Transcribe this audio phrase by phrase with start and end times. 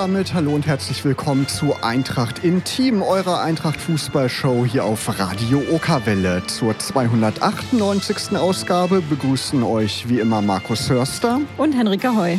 [0.00, 6.42] Damit hallo und herzlich willkommen zu Eintracht Intim, eurer Eintracht Fußballshow hier auf Radio Okerwelle.
[6.46, 8.34] Zur 298.
[8.34, 12.38] Ausgabe begrüßen euch wie immer Markus Hörster und Henrike Heu.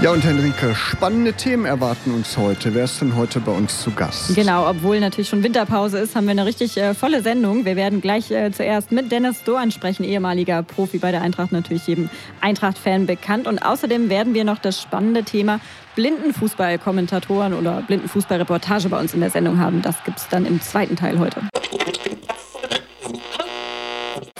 [0.00, 2.72] Ja, und Henrike, spannende Themen erwarten uns heute.
[2.72, 4.32] Wer ist denn heute bei uns zu Gast?
[4.36, 7.64] Genau, obwohl natürlich schon Winterpause ist, haben wir eine richtig äh, volle Sendung.
[7.64, 11.88] Wir werden gleich äh, zuerst mit Dennis Doan sprechen, ehemaliger Profi bei der Eintracht, natürlich
[11.88, 13.48] jedem Eintracht-Fan bekannt.
[13.48, 15.58] Und außerdem werden wir noch das spannende Thema
[15.96, 19.82] Blindenfußball-Kommentatoren oder Blindenfußball-Reportage bei uns in der Sendung haben.
[19.82, 21.40] Das gibt es dann im zweiten Teil heute.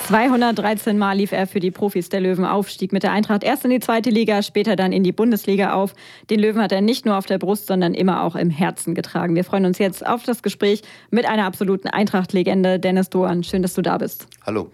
[0.09, 3.67] 213 Mal lief er für die Profis der Löwen auf, stieg mit der Eintracht erst
[3.67, 5.93] in die zweite Liga, später dann in die Bundesliga auf.
[6.31, 9.35] Den Löwen hat er nicht nur auf der Brust, sondern immer auch im Herzen getragen.
[9.35, 13.45] Wir freuen uns jetzt auf das Gespräch mit einer absoluten Eintracht-Legende, Dennis Doan.
[13.45, 14.27] Schön, dass du da bist.
[14.47, 14.71] Hallo.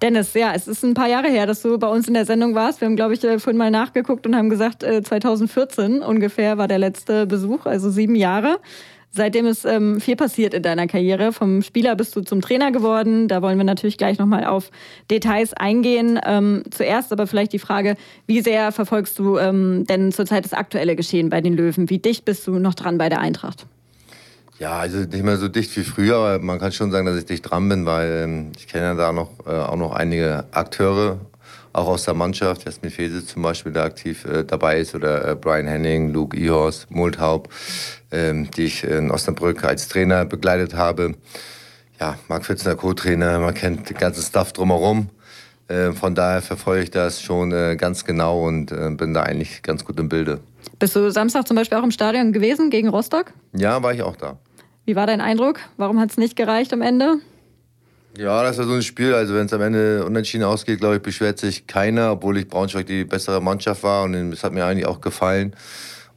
[0.00, 2.54] Dennis, ja, es ist ein paar Jahre her, dass du bei uns in der Sendung
[2.54, 2.80] warst.
[2.80, 6.68] Wir haben, glaube ich, äh, vorhin mal nachgeguckt und haben gesagt, 2014 äh, ungefähr war
[6.68, 8.60] der letzte Besuch, also sieben Jahre.
[9.16, 11.32] Seitdem ist ähm, viel passiert in deiner Karriere.
[11.32, 13.28] Vom Spieler bist du zum Trainer geworden.
[13.28, 14.72] Da wollen wir natürlich gleich nochmal auf
[15.08, 16.18] Details eingehen.
[16.26, 17.94] Ähm, zuerst aber vielleicht die Frage,
[18.26, 21.90] wie sehr verfolgst du ähm, denn zurzeit das aktuelle Geschehen bei den Löwen?
[21.90, 23.66] Wie dicht bist du noch dran bei der Eintracht?
[24.58, 27.24] Ja, also nicht mehr so dicht wie früher, aber man kann schon sagen, dass ich
[27.24, 31.20] dicht dran bin, weil ähm, ich kenne ja da noch, äh, auch noch einige Akteure
[31.74, 35.34] auch aus der Mannschaft, Jasmin Fese zum Beispiel, da aktiv äh, dabei ist, oder äh,
[35.34, 41.14] Brian Henning, Luke Ihorst, Multhaup, ähm, die ich in Osnabrück als Trainer begleitet habe.
[42.00, 45.10] Ja, Marc Pfitzner, Co-Trainer, man kennt den ganzen Stuff drumherum.
[45.68, 49.62] Äh, von daher verfolge ich das schon äh, ganz genau und äh, bin da eigentlich
[49.62, 50.40] ganz gut im Bilde.
[50.78, 53.32] Bist du Samstag zum Beispiel auch im Stadion gewesen gegen Rostock?
[53.54, 54.38] Ja, war ich auch da.
[54.84, 55.60] Wie war dein Eindruck?
[55.76, 57.16] Warum hat es nicht gereicht am Ende?
[58.18, 59.14] Ja, das war so ein Spiel.
[59.14, 62.86] Also wenn es am Ende unentschieden ausgeht, glaube ich, beschwert sich keiner, obwohl ich Braunschweig
[62.86, 65.54] die bessere Mannschaft war und es hat mir eigentlich auch gefallen.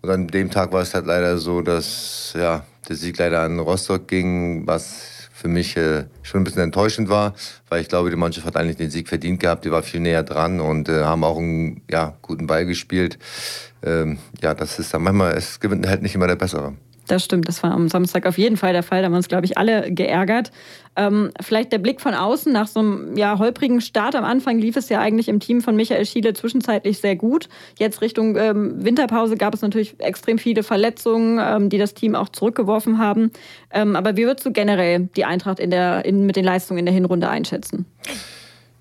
[0.02, 3.60] Und an dem Tag war es halt leider so, dass ja, der Sieg leider an
[3.60, 7.36] Rostock ging, was für mich äh, schon ein bisschen enttäuschend war,
[7.70, 9.66] weil ich glaube, die Mannschaft hat eigentlich den Sieg verdient gehabt.
[9.66, 13.20] Die war viel näher dran und äh, haben auch einen ja, guten Ball gespielt.
[13.84, 16.74] Ähm, ja, das ist dann manchmal, es gewinnt halt nicht immer der Bessere.
[17.08, 19.02] Das stimmt, das war am Samstag auf jeden Fall der Fall.
[19.02, 20.52] Da haben uns, glaube ich, alle geärgert.
[20.98, 24.16] Ähm, vielleicht der Blick von außen nach so einem ja, holprigen Start.
[24.16, 27.48] Am Anfang lief es ja eigentlich im Team von Michael Schiele zwischenzeitlich sehr gut.
[27.78, 32.30] Jetzt Richtung ähm, Winterpause gab es natürlich extrem viele Verletzungen, ähm, die das Team auch
[32.30, 33.32] zurückgeworfen haben.
[33.72, 36.86] Ähm, aber wie würdest du generell die Eintracht in der, in, mit den Leistungen in
[36.86, 37.86] der Hinrunde einschätzen?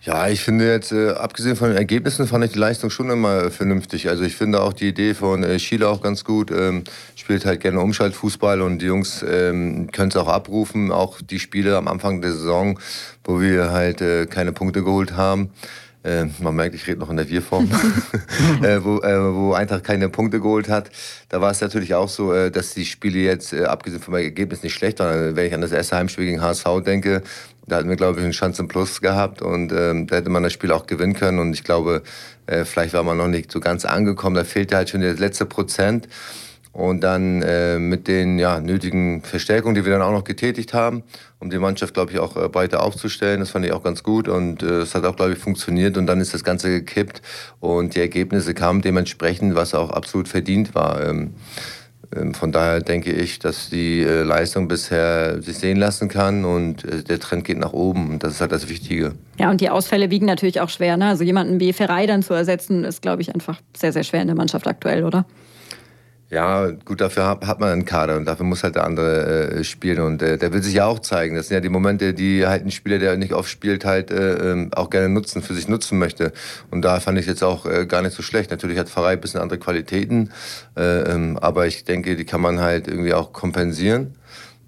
[0.06, 3.50] Ja, ich finde jetzt, äh, abgesehen von den Ergebnissen, fand ich die Leistung schon immer
[3.50, 4.08] vernünftig.
[4.08, 6.52] Also ich finde auch die Idee von äh, Schiele auch ganz gut.
[6.52, 6.84] Ähm,
[7.16, 10.92] spielt halt gerne Umschaltfußball und die Jungs ähm, können es auch abrufen.
[10.92, 12.78] Auch die Spiele am Anfang der Saison,
[13.24, 15.50] wo wir halt äh, keine Punkte geholt haben.
[16.04, 17.68] Äh, man merkt, ich rede noch in der Wir-Form,
[18.62, 20.88] äh, wo, äh, wo Eintracht keine Punkte geholt hat.
[21.30, 24.62] Da war es natürlich auch so, äh, dass die Spiele jetzt, äh, abgesehen vom Ergebnis,
[24.62, 25.34] nicht schlecht waren.
[25.34, 27.24] Wenn ich an das erste Heimspiel gegen HSV denke,
[27.66, 30.42] da hatten wir, glaube ich, einen Chance im Plus gehabt und ähm, da hätte man
[30.42, 31.38] das Spiel auch gewinnen können.
[31.38, 32.02] Und ich glaube,
[32.46, 34.36] äh, vielleicht war man noch nicht so ganz angekommen.
[34.36, 36.08] Da fehlte halt schon der letzte Prozent.
[36.76, 41.04] Und dann äh, mit den ja, nötigen Verstärkungen, die wir dann auch noch getätigt haben,
[41.38, 43.40] um die Mannschaft, glaube ich, auch äh, breiter aufzustellen.
[43.40, 45.96] Das fand ich auch ganz gut und äh, es hat auch, glaube ich, funktioniert.
[45.96, 47.22] Und dann ist das Ganze gekippt
[47.60, 51.02] und die Ergebnisse kamen dementsprechend, was auch absolut verdient war.
[51.02, 51.32] Ähm,
[52.32, 57.02] von daher denke ich, dass die äh, Leistung bisher sich sehen lassen kann und äh,
[57.02, 58.10] der Trend geht nach oben.
[58.10, 59.12] Und das ist halt das Wichtige.
[59.38, 60.96] Ja, und die Ausfälle wiegen natürlich auch schwer.
[60.96, 61.06] Ne?
[61.06, 64.28] Also jemanden wie Ferrei dann zu ersetzen, ist, glaube ich, einfach sehr, sehr schwer in
[64.28, 65.26] der Mannschaft aktuell, oder?
[66.28, 70.00] Ja, gut, dafür hat man einen Kader und dafür muss halt der andere äh, spielen
[70.00, 71.36] und äh, der will sich ja auch zeigen.
[71.36, 74.50] Das sind ja die Momente, die halt ein Spieler, der nicht oft spielt, halt äh,
[74.50, 76.32] ähm, auch gerne nutzen, für sich nutzen möchte.
[76.72, 78.50] Und da fand ich jetzt auch äh, gar nicht so schlecht.
[78.50, 80.32] Natürlich hat Pfarrei ein bisschen andere Qualitäten,
[80.76, 84.16] äh, ähm, aber ich denke, die kann man halt irgendwie auch kompensieren.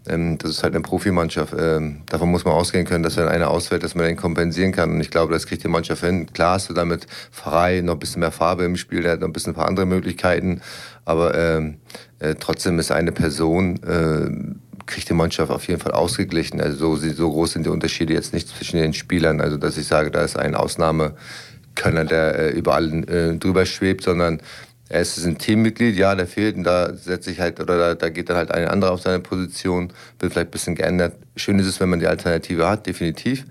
[0.08, 1.54] Ähm, das ist halt eine Profimannschaft.
[1.58, 4.90] Ähm, davon muss man ausgehen können, dass wenn einer ausfällt, dass man den kompensieren kann.
[4.90, 6.32] Und ich glaube, das kriegt die Mannschaft hin.
[6.32, 9.28] Klar hast du damit Pfarrei noch ein bisschen mehr Farbe im Spiel, der hat noch
[9.28, 10.60] ein bisschen ein paar andere Möglichkeiten.
[11.04, 11.78] Aber ähm,
[12.18, 16.60] äh, trotzdem ist eine Person, äh, kriegt die Mannschaft auf jeden Fall ausgeglichen.
[16.60, 19.40] Also so, so groß sind die Unterschiede jetzt nicht zwischen den Spielern.
[19.40, 24.02] Also dass ich sage, da ist ein Ausnahmekönner, der äh, über allen äh, drüber schwebt,
[24.02, 24.40] sondern
[24.88, 28.08] er ist ein Teammitglied, ja, der fehlt und da setzt sich halt, oder da, da
[28.08, 31.14] geht dann halt ein anderer auf seine Position, wird vielleicht ein bisschen geändert.
[31.36, 33.44] Schön ist es, wenn man die Alternative hat, definitiv.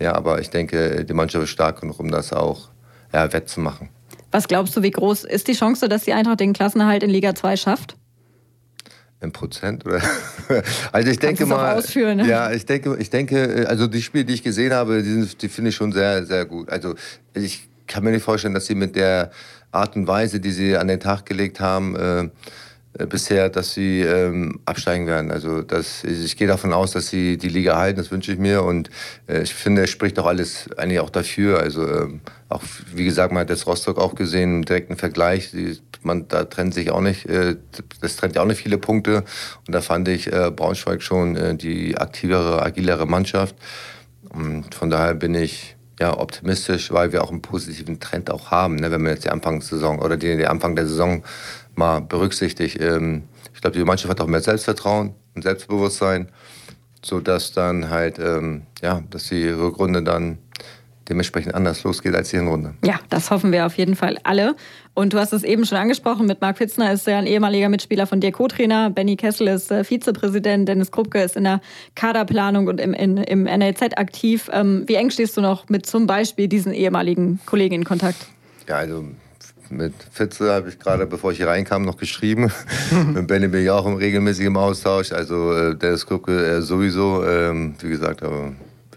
[0.00, 2.68] Ja, aber ich denke, die Mannschaft ist stark genug, um das auch
[3.12, 3.90] ja, wettzumachen.
[4.32, 7.34] Was glaubst du, wie groß ist die Chance, dass die Eintracht den Klassenerhalt in Liga
[7.34, 7.96] 2 schafft?
[9.20, 10.02] In Prozent oder?
[10.90, 11.76] Also ich denke mal.
[11.76, 12.26] Ausführen, ne?
[12.26, 15.70] Ja, ich denke, ich denke, also die Spiele, die ich gesehen habe, die, die finde
[15.70, 16.70] ich schon sehr, sehr gut.
[16.70, 16.96] Also
[17.34, 19.30] ich kann mir nicht vorstellen, dass sie mit der
[19.72, 22.28] Art und Weise, die sie an den Tag gelegt haben, äh,
[22.98, 25.30] äh, bisher, dass sie ähm, absteigen werden.
[25.30, 28.62] Also das, ich gehe davon aus, dass sie die Liga halten, das wünsche ich mir.
[28.62, 28.90] Und
[29.28, 31.60] äh, ich finde, es spricht auch alles eigentlich auch dafür.
[31.60, 32.20] Also ähm,
[32.50, 32.62] auch,
[32.94, 35.52] wie gesagt, man hat jetzt Rostock auch gesehen, im direkten Vergleich.
[35.52, 37.56] Die, man, da trennt sich auch nicht, äh,
[38.02, 39.24] das trennt ja auch nicht viele Punkte.
[39.66, 43.56] Und da fand ich äh, Braunschweig schon äh, die aktivere, agilere Mannschaft.
[44.28, 48.74] Und von daher bin ich ja, optimistisch, weil wir auch einen positiven Trend auch haben,
[48.74, 51.22] ne, wenn man jetzt die Anfangssaison oder die, die Anfang der Saison
[51.76, 52.80] mal berücksichtigt.
[52.80, 53.22] Ähm,
[53.54, 56.28] ich glaube, die Mannschaft hat auch mehr Selbstvertrauen und Selbstbewusstsein,
[57.04, 60.38] sodass dann halt, ähm, ja, dass die Rückrunde dann
[61.08, 62.74] dementsprechend anders losgeht als die Hinrunde.
[62.84, 64.54] Ja, das hoffen wir auf jeden Fall alle.
[64.94, 68.06] Und du hast es eben schon angesprochen, mit Marc Fitzner ist er ein ehemaliger Mitspieler
[68.06, 71.60] von dir Co-Trainer, Benny Kessel ist äh, Vizepräsident, Dennis Krupke ist in der
[71.94, 74.50] Kaderplanung und im, in, im NLZ aktiv.
[74.52, 78.26] Ähm, wie eng stehst du noch mit zum Beispiel diesen ehemaligen Kollegen in Kontakt?
[78.68, 79.04] Ja, also
[79.72, 82.52] mit Fitze habe ich gerade, bevor ich hier reinkam, noch geschrieben.
[83.14, 85.12] mit Benny bin ich auch im regelmäßigen Austausch.
[85.12, 87.24] Also äh, Dennis Krupke äh, sowieso.
[87.24, 88.52] Ähm, wie gesagt, aber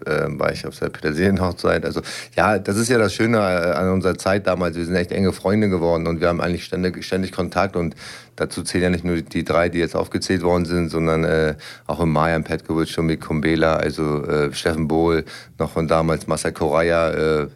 [0.06, 1.86] äh, war ich auf der Petersilienhochzeit.
[1.86, 2.01] Also
[2.36, 4.75] ja, das ist ja das Schöne äh, an unserer Zeit damals.
[4.75, 7.95] Wir sind echt enge Freunde geworden und wir haben eigentlich ständig, ständig Kontakt und
[8.36, 11.56] dazu zählen ja nicht nur die drei, die jetzt aufgezählt worden sind, sondern äh,
[11.88, 15.25] auch im Mayan Petkovic, schon mit Kumbela, also äh, Steffen Bohl,
[15.57, 17.48] noch von damals Marcel Correa, äh,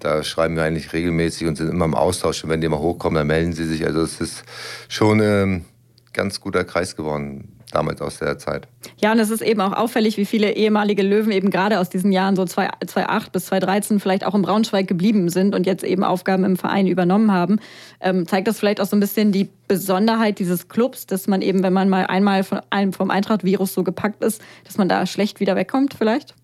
[0.00, 2.44] da schreiben wir eigentlich regelmäßig und sind immer im Austausch.
[2.44, 3.86] Und wenn die mal hochkommen, dann melden sie sich.
[3.86, 4.44] Also es ist
[4.88, 5.64] schon ähm,
[6.16, 8.66] ganz guter Kreis geworden damals aus der Zeit.
[9.00, 12.12] Ja, und es ist eben auch auffällig, wie viele ehemalige Löwen eben gerade aus diesen
[12.12, 16.44] Jahren, so 2008 bis 2013, vielleicht auch in Braunschweig geblieben sind und jetzt eben Aufgaben
[16.44, 17.60] im Verein übernommen haben.
[18.00, 21.62] Ähm, zeigt das vielleicht auch so ein bisschen die Besonderheit dieses Clubs, dass man eben,
[21.62, 25.40] wenn man mal einmal von einem, vom Eintracht-Virus so gepackt ist, dass man da schlecht
[25.40, 26.34] wieder wegkommt vielleicht?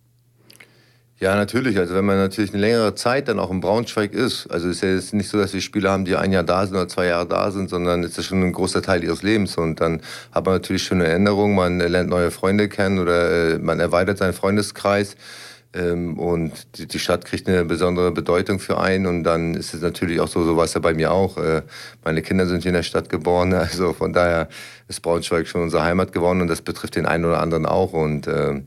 [1.23, 1.79] Ja, natürlich.
[1.79, 4.83] Also wenn man natürlich eine längere Zeit dann auch in Braunschweig ist, also es ist
[4.83, 7.07] ja jetzt nicht so, dass wir Spieler haben, die ein Jahr da sind oder zwei
[7.07, 9.57] Jahre da sind, sondern es ist schon ein großer Teil ihres Lebens.
[9.57, 10.01] Und dann
[10.33, 14.19] hat man natürlich schon eine Erinnerung, man lernt neue Freunde kennen oder äh, man erweitert
[14.19, 15.15] seinen Freundeskreis.
[15.75, 19.07] Ähm, und die Stadt kriegt eine besondere Bedeutung für einen.
[19.07, 21.39] Und dann ist es natürlich auch so, so war es ja bei mir auch.
[21.39, 21.63] Äh,
[22.05, 23.55] meine Kinder sind hier in der Stadt geboren.
[23.73, 24.49] Also von daher
[24.89, 27.93] ist Braunschweig schon unsere Heimat geworden und das betrifft den einen oder anderen auch.
[27.93, 28.61] Und äh,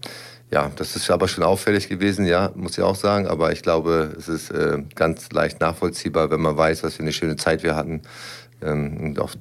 [0.55, 3.27] ja, das ist aber schon auffällig gewesen, ja, muss ich auch sagen.
[3.27, 7.11] Aber ich glaube, es ist äh, ganz leicht nachvollziehbar, wenn man weiß, was für eine
[7.11, 8.01] schöne Zeit wir hatten.
[8.63, 9.31] Ähm, und auch,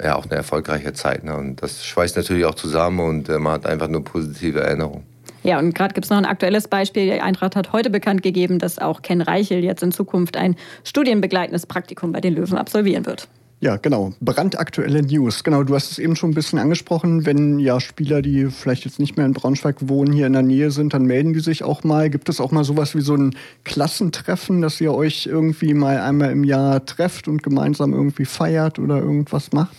[0.00, 1.24] ja, auch eine erfolgreiche Zeit.
[1.24, 1.36] Ne?
[1.36, 5.02] Und das schweißt natürlich auch zusammen und äh, man hat einfach nur positive Erinnerungen.
[5.42, 7.06] Ja, und gerade gibt es noch ein aktuelles Beispiel.
[7.06, 11.66] Die Eintracht hat heute bekannt gegeben, dass auch Ken Reichel jetzt in Zukunft ein studienbegleitendes
[11.66, 13.26] Praktikum bei den Löwen absolvieren wird.
[13.62, 14.14] Ja, genau.
[14.20, 15.44] Brandaktuelle News.
[15.44, 17.26] Genau, du hast es eben schon ein bisschen angesprochen.
[17.26, 20.70] Wenn ja Spieler, die vielleicht jetzt nicht mehr in Braunschweig wohnen, hier in der Nähe
[20.70, 22.08] sind, dann melden die sich auch mal.
[22.08, 26.30] Gibt es auch mal sowas wie so ein Klassentreffen, dass ihr euch irgendwie mal einmal
[26.30, 29.76] im Jahr trefft und gemeinsam irgendwie feiert oder irgendwas macht?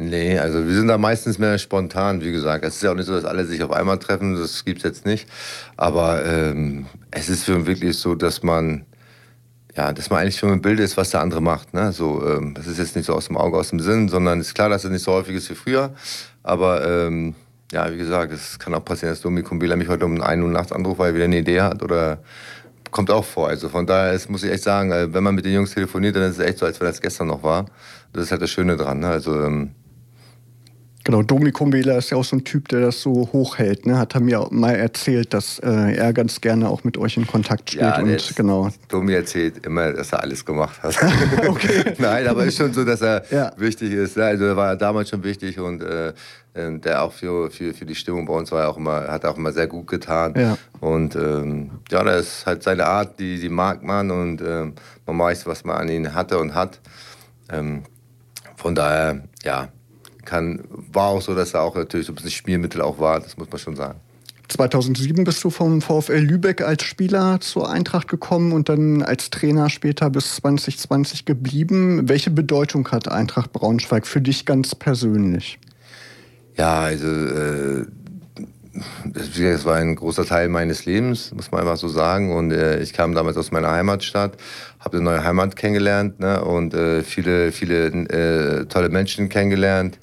[0.00, 2.64] Nee, also wir sind da meistens mehr spontan, wie gesagt.
[2.64, 4.84] Es ist ja auch nicht so, dass alle sich auf einmal treffen, das gibt es
[4.84, 5.26] jetzt nicht.
[5.76, 8.84] Aber ähm, es ist wirklich so, dass man
[9.78, 11.72] ja, dass man eigentlich schon im Bild ist, was der andere macht.
[11.72, 11.92] Ne?
[11.92, 14.52] So, ähm, das ist jetzt nicht so aus dem Auge, aus dem Sinn, sondern ist
[14.52, 15.94] klar, dass es nicht so häufig ist wie früher.
[16.42, 17.36] Aber ähm,
[17.70, 20.50] ja, wie gesagt, es kann auch passieren, dass Domi Kumbila mich heute um 1 Uhr
[20.50, 22.18] nachts anruft, weil er wieder eine Idee hat oder
[22.90, 23.46] kommt auch vor.
[23.46, 26.16] Also von daher ist, muss ich echt sagen, äh, wenn man mit den Jungs telefoniert,
[26.16, 27.66] dann ist es echt so, als wenn das gestern noch war.
[28.12, 28.98] Das ist halt das Schöne dran.
[28.98, 29.06] Ne?
[29.06, 29.70] Also ähm,
[31.04, 33.86] Genau, Domi Kumbela ist ja auch so ein Typ, der das so hochhält.
[33.86, 33.98] Ne?
[33.98, 37.70] Hat er mir mal erzählt, dass äh, er ganz gerne auch mit euch in Kontakt
[37.70, 37.80] steht.
[37.80, 38.68] Ja, und, genau.
[38.88, 40.96] Domi erzählt immer, dass er alles gemacht hat.
[41.98, 43.52] Nein, aber ist schon so, dass er ja.
[43.56, 44.18] wichtig ist.
[44.18, 46.12] Also er war damals schon wichtig und äh,
[46.54, 49.36] ähm, der auch für, für, für die Stimmung bei uns war auch immer, hat auch
[49.36, 50.34] immer sehr gut getan.
[50.36, 50.58] Ja.
[50.80, 54.74] Und ähm, ja, das ist halt seine Art, die, die mag man und ähm,
[55.06, 56.80] man weiß, was man an ihn hatte und hat.
[57.50, 57.84] Ähm,
[58.56, 59.68] von daher, ja,
[60.28, 60.60] kann,
[60.92, 63.50] war auch so, dass er auch natürlich so ein bisschen Spielmittel auch war, das muss
[63.50, 63.98] man schon sagen.
[64.48, 69.68] 2007 bist du vom VfL Lübeck als Spieler zur Eintracht gekommen und dann als Trainer
[69.68, 72.08] später bis 2020 geblieben.
[72.08, 75.58] Welche Bedeutung hat Eintracht Braunschweig für dich ganz persönlich?
[76.56, 77.86] Ja, also äh,
[79.04, 82.32] das war ein großer Teil meines Lebens, muss man einfach so sagen.
[82.32, 84.36] Und äh, ich kam damals aus meiner Heimatstadt,
[84.80, 86.44] habe eine neue Heimat kennengelernt ne?
[86.44, 89.98] und äh, viele, viele äh, tolle Menschen kennengelernt.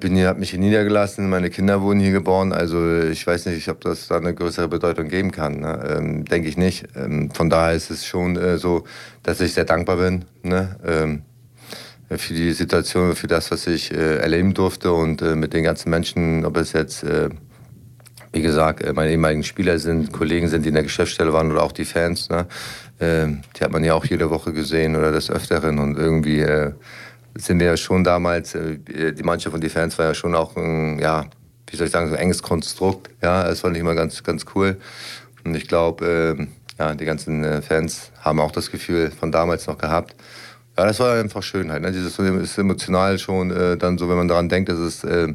[0.00, 2.52] Bin hier, habe mich hier niedergelassen, meine Kinder wurden hier geboren.
[2.52, 5.60] Also ich weiß nicht, ob das da eine größere Bedeutung geben kann.
[5.60, 5.96] Ne?
[5.96, 6.88] Ähm, Denke ich nicht.
[6.96, 8.82] Ähm, von daher ist es schon äh, so,
[9.22, 10.76] dass ich sehr dankbar bin ne?
[10.84, 11.22] ähm,
[12.18, 15.90] für die Situation, für das, was ich äh, erleben durfte und äh, mit den ganzen
[15.90, 17.30] Menschen, ob es jetzt äh,
[18.32, 21.62] wie gesagt, äh, meine ehemaligen Spieler sind, Kollegen sind, die in der Geschäftsstelle waren oder
[21.62, 22.28] auch die Fans.
[22.28, 22.46] Ne?
[23.00, 26.72] Ähm, die hat man ja auch jede Woche gesehen oder des Öfteren und irgendwie äh,
[27.34, 28.78] sind wir ja schon damals, äh,
[29.12, 31.26] die Mannschaft und die Fans war ja schon auch ein, ja,
[31.68, 33.10] wie soll ich sagen, so ein enges Konstrukt.
[33.22, 34.76] Ja, das fand ich immer ganz, ganz cool.
[35.44, 36.46] Und ich glaube, äh,
[36.78, 40.14] ja, die ganzen äh, Fans haben auch das Gefühl von damals noch gehabt.
[40.80, 41.82] Ja, das war einfach Schönheit.
[41.82, 41.92] Ne?
[41.92, 45.34] Dieses ist emotional schon äh, dann so, wenn man daran denkt, dass es äh,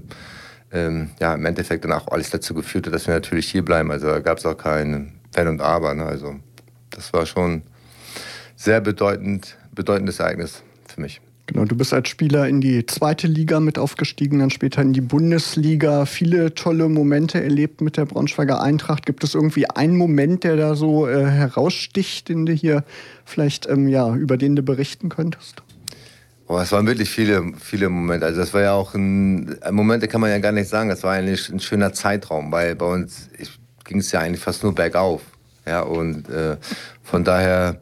[0.72, 3.92] ähm, ja, im Endeffekt dann auch alles dazu geführt hat, dass wir natürlich hier bleiben.
[3.92, 5.94] Also da gab es auch kein Wenn und Aber.
[5.94, 6.04] Ne?
[6.04, 6.38] Also
[6.90, 7.62] das war schon
[8.56, 11.22] sehr bedeutend, bedeutendes Ereignis für mich.
[11.48, 15.02] Genau, du bist als Spieler in die zweite Liga mit aufgestiegen, dann später in die
[15.02, 16.06] Bundesliga.
[16.06, 19.06] Viele tolle Momente erlebt mit der Braunschweiger Eintracht.
[19.06, 22.84] Gibt es irgendwie einen Moment, der da so äh, heraussticht, den du hier
[23.26, 25.62] vielleicht ähm, ja, über den du berichten könntest?
[26.48, 28.26] Oh, es waren wirklich viele, viele Momente.
[28.26, 30.90] Also das war ja auch ein, ein Moment, der kann man ja gar nicht sagen.
[30.90, 33.30] Das war eigentlich ein schöner Zeitraum, weil bei uns
[33.84, 35.22] ging es ja eigentlich fast nur bergauf.
[35.68, 36.58] Ja, und äh,
[37.04, 37.82] von daher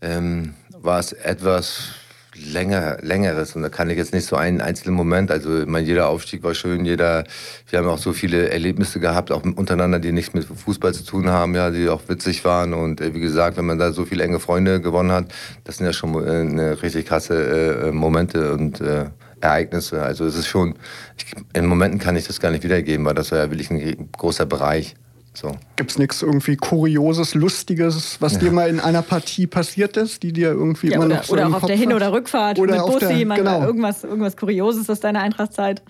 [0.00, 1.94] ähm, war es etwas
[2.34, 3.54] länger, längeres.
[3.56, 6.42] Und da kann ich jetzt nicht so einen einzelnen Moment, also ich meine, jeder Aufstieg
[6.42, 7.24] war schön, jeder,
[7.68, 11.30] wir haben auch so viele Erlebnisse gehabt, auch untereinander, die nichts mit Fußball zu tun
[11.30, 12.74] haben, ja, die auch witzig waren.
[12.74, 15.26] Und äh, wie gesagt, wenn man da so viele enge Freunde gewonnen hat,
[15.64, 19.06] das sind ja schon äh, eine richtig krasse äh, Momente und äh,
[19.40, 20.02] Ereignisse.
[20.02, 20.74] Also es ist schon,
[21.16, 24.08] ich, in Momenten kann ich das gar nicht wiedergeben, weil das war ja wirklich ein
[24.12, 24.96] großer Bereich.
[25.34, 25.56] So.
[25.74, 28.38] Gibt es nichts irgendwie Kurioses, Lustiges, was ja.
[28.38, 31.32] dir mal in einer Partie passiert ist, die dir irgendwie ja, immer oder, noch so
[31.32, 33.64] Oder auch auf der Hin- oder Rückfahrt oder mit Bussi, der, genau.
[33.64, 35.82] irgendwas, irgendwas Kurioses aus deiner Eintrachtzeit?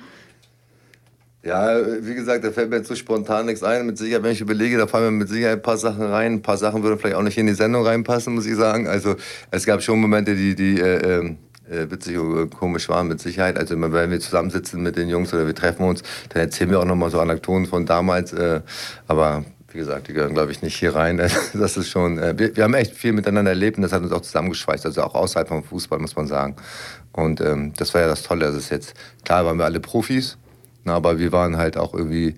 [1.45, 3.85] Ja, wie gesagt, da fällt mir jetzt so spontan nichts ein.
[3.85, 6.33] Mit Sicherheit, wenn ich überlege, da fallen mir mit Sicherheit ein paar Sachen rein.
[6.35, 8.89] Ein paar Sachen würden vielleicht auch nicht in die Sendung reinpassen, muss ich sagen.
[8.89, 9.17] Also
[9.51, 13.59] es gab schon Momente, die, die äh, ähm, äh, witzig und komisch waren, mit Sicherheit.
[13.59, 16.85] Also wenn wir zusammensitzen mit den Jungs oder wir treffen uns, dann erzählen wir auch
[16.85, 18.33] nochmal so Anekdoten von damals.
[18.33, 18.61] Äh,
[19.09, 19.45] aber
[19.75, 21.21] wie gesagt, die gehören, glaube ich, nicht hier rein.
[21.55, 24.13] Das ist schon, äh, wir, wir, haben echt viel miteinander erlebt und das hat uns
[24.13, 26.57] auch zusammengeschweißt, also auch außerhalb vom Fußball, muss man sagen.
[27.13, 28.47] Und ähm, das war ja das Tolle.
[28.47, 28.95] Das ist jetzt,
[29.25, 30.39] klar waren wir alle Profis,
[30.85, 32.37] na, aber wir waren halt auch irgendwie,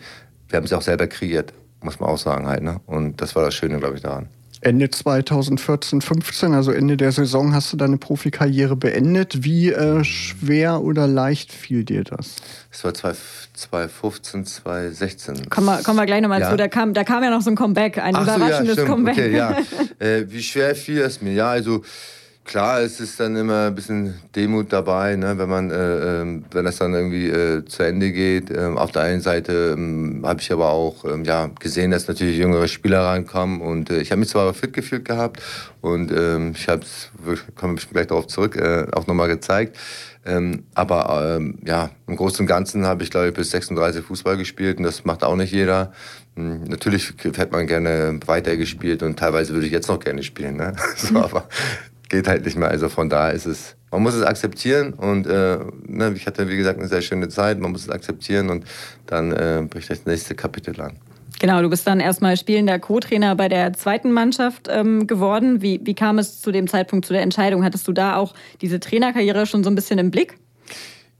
[0.49, 1.53] wir haben es auch selber kreiert,
[1.83, 2.63] muss man auch sagen halt.
[2.63, 2.81] Ne?
[2.87, 4.29] Und das war das Schöne, glaube ich, daran.
[4.63, 9.45] Ende 2014, 15, also Ende der Saison, hast du deine Profikarriere beendet.
[9.45, 12.37] Wie äh, schwer oder leicht fiel dir das?
[12.71, 15.51] Es war 2015, 2016.
[15.51, 16.51] Kommen wir, kommen wir gleich nochmal ja.
[16.51, 16.57] zu.
[16.57, 19.15] Da kam, da kam ja noch so ein Comeback, ein Ach überraschendes so, ja, Comeback.
[19.15, 19.57] Okay, ja.
[19.99, 21.33] äh, wie schwer fiel es mir?
[21.33, 21.83] Ja, also
[22.47, 26.65] Klar, es ist dann immer ein bisschen Demut dabei, ne, wenn man, äh, äh, wenn
[26.65, 28.51] das dann irgendwie äh, zu Ende geht.
[28.57, 32.39] Ähm, auf der einen Seite ähm, habe ich aber auch ähm, ja, gesehen, dass natürlich
[32.39, 35.43] jüngere Spieler reinkommen und äh, ich habe mich zwar fit gefühlt gehabt
[35.81, 37.11] und ähm, ich habe es,
[37.57, 39.77] komme ich gleich darauf zurück, äh, auch nochmal gezeigt.
[40.25, 44.37] Ähm, aber ähm, ja, im Großen und Ganzen habe ich, glaube ich, bis 36 Fußball
[44.37, 45.93] gespielt und das macht auch nicht jeder.
[46.37, 50.57] Hm, natürlich hätte man gerne weiter gespielt und teilweise würde ich jetzt noch gerne spielen.
[50.57, 50.75] Ne?
[50.97, 51.49] so, aber
[52.09, 52.69] geht halt nicht mehr.
[52.69, 56.57] Also von da ist es, man muss es akzeptieren und äh, ne, ich hatte wie
[56.57, 58.65] gesagt eine sehr schöne Zeit, man muss es akzeptieren und
[59.07, 60.99] dann äh, bricht das nächste Kapitel an.
[61.39, 65.61] Genau, du bist dann erstmal spielender Co-Trainer bei der zweiten Mannschaft ähm, geworden.
[65.61, 67.63] Wie, wie kam es zu dem Zeitpunkt zu der Entscheidung?
[67.63, 68.33] Hattest du da auch
[68.63, 70.39] diese Trainerkarriere schon so ein bisschen im Blick?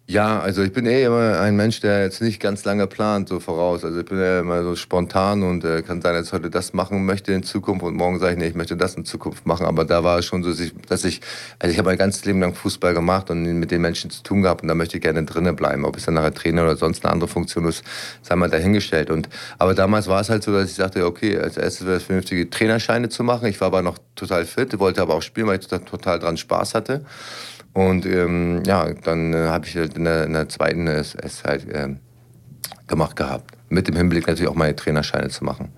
[0.09, 3.41] Ja, also ich bin eh immer ein Mensch, der jetzt nicht ganz lange plant, so
[3.41, 3.85] voraus.
[3.85, 6.73] Also ich bin ja immer so spontan und äh, kann sein, dass ich heute das
[6.73, 9.67] machen möchte in Zukunft und morgen sage ich, nee, ich möchte das in Zukunft machen.
[9.67, 10.51] Aber da war es schon so,
[10.89, 11.21] dass ich,
[11.59, 14.43] also ich habe mein ganzes Leben lang Fußball gemacht und mit den Menschen zu tun
[14.43, 15.85] gehabt und da möchte ich gerne drinnen bleiben.
[15.85, 17.83] Ob es dann nachher Trainer oder sonst eine andere Funktion ist,
[18.23, 19.11] sei mal dahingestellt.
[19.11, 22.05] Und, aber damals war es halt so, dass ich sagte, okay, als erstes wäre es
[22.05, 23.49] vernünftige Trainerscheine zu machen.
[23.49, 26.37] Ich war aber noch total fit, wollte aber auch spielen, weil ich total, total dran
[26.37, 27.05] Spaß hatte.
[27.77, 31.45] Und ähm, ja, dann äh, habe ich halt in der, in der zweiten es, es
[31.45, 31.91] halt äh,
[32.87, 33.55] gemacht gehabt.
[33.69, 35.69] Mit dem Hinblick natürlich auch meine Trainerscheine zu machen.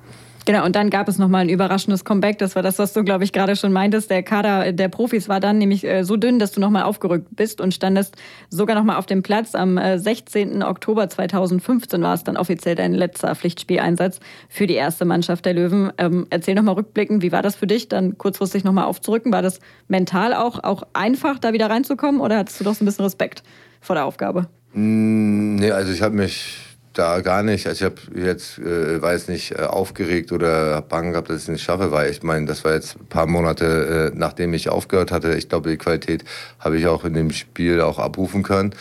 [0.45, 2.39] Genau, und dann gab es nochmal ein überraschendes Comeback.
[2.39, 4.11] Das war das, was du, glaube ich, gerade schon meintest.
[4.11, 7.61] Der Kader der Profis war dann nämlich äh, so dünn, dass du nochmal aufgerückt bist
[7.61, 8.17] und standest
[8.49, 9.55] sogar nochmal auf dem Platz.
[9.55, 10.63] Am äh, 16.
[10.63, 15.93] Oktober 2015 war es dann offiziell dein letzter Pflichtspieleinsatz für die erste Mannschaft der Löwen.
[15.99, 19.33] Ähm, erzähl nochmal rückblickend, wie war das für dich, dann kurzfristig nochmal aufzurücken?
[19.33, 22.87] War das mental auch, auch einfach, da wieder reinzukommen oder hattest du doch so ein
[22.87, 23.43] bisschen Respekt
[23.81, 24.49] vor der Aufgabe?
[24.73, 26.68] Mm, nee, also ich habe mich
[26.99, 27.67] da gar nicht.
[27.67, 31.37] Also ich habe jetzt, äh, war jetzt nicht äh, aufgeregt oder habe Bangen gehabt, dass
[31.37, 34.53] ich es nicht schaffe, weil ich meine, das war jetzt ein paar Monate, äh, nachdem
[34.55, 35.35] ich aufgehört hatte.
[35.35, 36.25] Ich glaube, die Qualität
[36.59, 38.75] habe ich auch in dem Spiel auch abrufen können.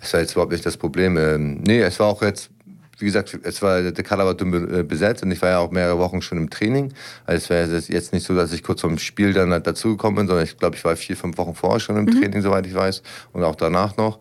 [0.00, 1.16] Es war jetzt überhaupt nicht das Problem.
[1.16, 2.50] Ähm, nee, es war auch jetzt,
[2.98, 5.72] wie gesagt, es war, der Kader war dünn äh, besetzt und ich war ja auch
[5.72, 6.92] mehrere Wochen schon im Training.
[7.26, 10.26] Also es wäre jetzt nicht so, dass ich kurz vom Spiel dann halt dazugekommen bin,
[10.28, 12.20] sondern ich glaube, ich war vier, fünf Wochen vorher schon im mhm.
[12.20, 13.02] Training, soweit ich weiß,
[13.32, 14.20] und auch danach noch.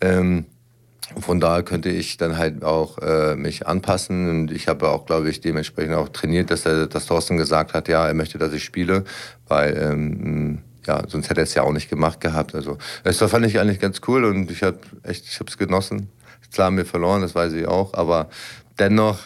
[0.00, 0.44] Ähm,
[1.20, 5.28] von daher könnte ich dann halt auch äh, mich anpassen und ich habe auch, glaube
[5.28, 8.64] ich, dementsprechend auch trainiert, dass er, dass Thorsten gesagt hat, ja, er möchte, dass ich
[8.64, 9.04] spiele,
[9.46, 12.54] weil ähm, ja, sonst hätte er es ja auch nicht gemacht gehabt.
[12.54, 16.08] Also das fand ich eigentlich ganz cool und ich habe echt, ich habe es genossen.
[16.52, 18.28] Klar haben wir verloren, das weiß ich auch, aber
[18.78, 19.18] dennoch,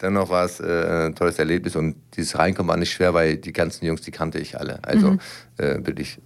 [0.00, 3.52] dennoch war es äh, ein tolles Erlebnis und dieses Reinkommen war nicht schwer, weil die
[3.52, 4.78] ganzen Jungs, die kannte ich alle.
[4.84, 5.20] Also mhm.
[5.56, 6.18] äh, wirklich,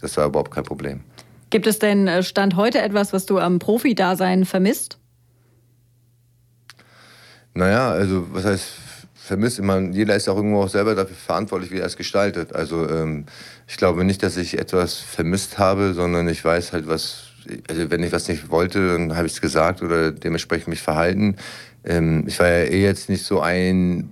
[0.00, 1.02] das war überhaupt kein Problem.
[1.50, 4.98] Gibt es denn äh, Stand heute etwas, was du am Profi-Dasein vermisst?
[7.54, 8.68] Naja, also was heißt
[9.14, 9.58] vermisst?
[9.58, 12.54] Ich meine, jeder ist auch irgendwo auch selber dafür verantwortlich, wie er es gestaltet.
[12.54, 13.26] Also ähm,
[13.66, 17.28] ich glaube nicht, dass ich etwas vermisst habe, sondern ich weiß halt, was,
[17.68, 21.36] also wenn ich was nicht wollte, dann habe ich es gesagt oder dementsprechend mich verhalten.
[21.84, 24.10] Ähm, ich war ja eh jetzt nicht so ein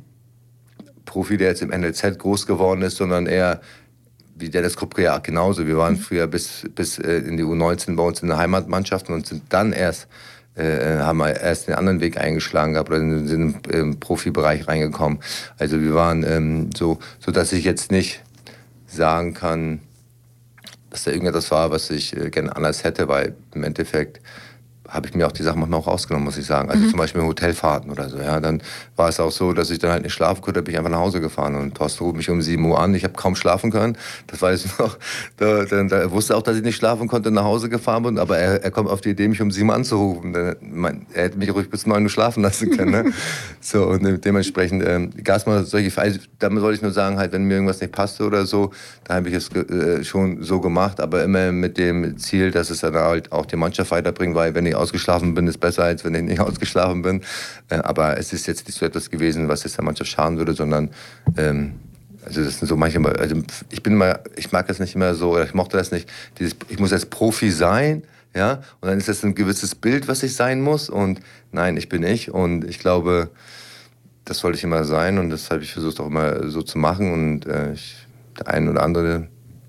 [1.04, 3.60] Profi, der jetzt im NLZ groß geworden ist, sondern eher
[4.38, 5.66] wie Dennis ja genauso.
[5.66, 5.98] Wir waren mhm.
[5.98, 9.72] früher bis, bis äh, in die U19 bei uns in der Heimatmannschaft und sind dann
[9.72, 10.08] erst,
[10.54, 15.20] äh, haben wir erst den anderen Weg eingeschlagen gehabt oder sind im Profibereich reingekommen.
[15.58, 18.22] Also wir waren ähm, so, so, dass ich jetzt nicht
[18.86, 19.80] sagen kann,
[20.90, 24.20] dass da irgendetwas war, was ich äh, gerne anders hätte, weil im Endeffekt
[24.88, 26.70] habe ich mir auch die Sachen manchmal auch rausgenommen, muss ich sagen.
[26.70, 26.90] Also mhm.
[26.90, 28.18] zum Beispiel Hotelfahrten oder so.
[28.18, 28.62] Ja, dann
[28.96, 30.98] war es auch so, dass ich dann halt nicht schlafen konnte, bin ich einfach nach
[30.98, 32.94] Hause gefahren und Thorsten ruft mich um 7 Uhr an.
[32.94, 33.98] Ich habe kaum schlafen können.
[34.26, 34.96] Das weiß ich noch.
[35.36, 38.18] Da, da, da, er wusste auch, dass ich nicht schlafen konnte, nach Hause gefahren bin.
[38.18, 40.34] Aber er, er kommt auf die Idee, mich um 7 Uhr anzurufen.
[40.34, 40.56] Er,
[41.12, 42.90] hätte mich ruhig bis 9 Uhr schlafen lassen können.
[42.90, 43.12] Ne?
[43.60, 46.08] so und dementsprechend ähm, gab es mal solche Fälle.
[46.08, 48.72] Also, damit soll ich nur sagen, halt, wenn mir irgendwas nicht passte oder so,
[49.04, 52.80] dann habe ich es äh, schon so gemacht, aber immer mit dem Ziel, dass es
[52.80, 56.14] dann halt auch die Mannschaft weiterbringt, weil wenn ich ausgeschlafen bin, ist besser, als wenn
[56.14, 57.22] ich nicht ausgeschlafen bin.
[57.68, 60.54] Äh, aber es ist jetzt nicht so etwas gewesen, was jetzt der Mannschaft schaden würde,
[60.54, 60.90] sondern
[61.36, 61.74] ähm,
[62.24, 63.36] also das sind so manchmal, also
[63.70, 66.78] ich bin immer, ich mag das nicht immer so, ich mochte das nicht, dieses, ich
[66.78, 68.02] muss als Profi sein,
[68.34, 71.20] ja, und dann ist das ein gewisses Bild, was ich sein muss und
[71.52, 73.30] nein, ich bin ich und ich glaube,
[74.24, 77.12] das wollte ich immer sein und das habe ich versucht auch immer so zu machen
[77.12, 77.96] und äh, ich,
[78.38, 79.28] der eine oder andere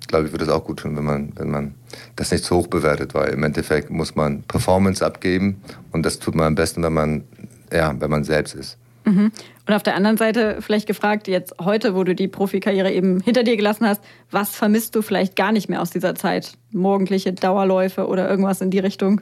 [0.09, 1.75] glaube ich, würde es auch gut tun, wenn man, wenn man
[2.17, 6.35] das nicht zu hoch bewertet, weil im Endeffekt muss man Performance abgeben und das tut
[6.35, 7.23] man am besten, wenn man,
[7.71, 8.77] ja, wenn man selbst ist.
[9.05, 9.31] Mhm.
[9.67, 13.43] Und auf der anderen Seite vielleicht gefragt, jetzt heute, wo du die Profikarriere eben hinter
[13.43, 16.53] dir gelassen hast, was vermisst du vielleicht gar nicht mehr aus dieser Zeit?
[16.71, 19.21] Morgendliche Dauerläufe oder irgendwas in die Richtung?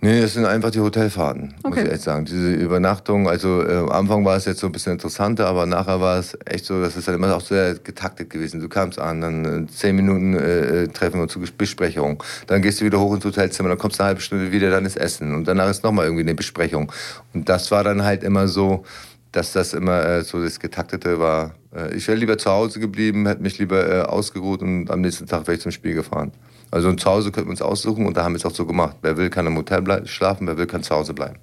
[0.00, 1.68] Nee, das sind einfach die Hotelfahrten, okay.
[1.68, 2.24] muss ich echt sagen.
[2.24, 6.00] Diese Übernachtung, also äh, am Anfang war es jetzt so ein bisschen interessanter, aber nachher
[6.00, 8.60] war es echt so, das ist dann immer auch sehr getaktet gewesen.
[8.60, 12.80] Du kamst an, dann äh, zehn Minuten äh, äh treffen uns zur Besprechung, dann gehst
[12.80, 15.34] du wieder hoch ins Hotelzimmer, dann kommst du eine halbe Stunde wieder, dann ist Essen
[15.34, 16.92] und danach ist nochmal irgendwie eine Besprechung.
[17.34, 18.84] Und das war dann halt immer so,
[19.32, 21.54] dass das immer äh, so das Getaktete war.
[21.74, 25.26] Äh, ich wäre lieber zu Hause geblieben, hätte mich lieber äh, ausgeruht und am nächsten
[25.26, 26.32] Tag wäre ich zum Spiel gefahren.
[26.70, 28.96] Also zu Hause könnten wir uns aussuchen und da haben wir es auch so gemacht.
[29.02, 31.36] Wer will, kann im Hotel schlafen, wer will, kann zu Hause bleiben.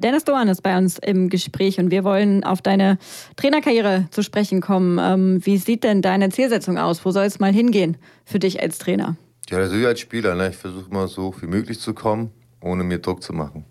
[0.00, 2.98] Dennis Doan ist bei uns im Gespräch und wir wollen auf deine
[3.36, 4.98] Trainerkarriere zu sprechen kommen.
[5.00, 7.04] Ähm, wie sieht denn deine Zielsetzung aus?
[7.04, 9.16] Wo soll es mal hingehen für dich als Trainer?
[9.50, 10.34] Ja, also ich als Spieler.
[10.36, 10.50] Ne?
[10.50, 13.64] Ich versuche mal so viel möglich zu kommen, ohne mir Druck zu machen.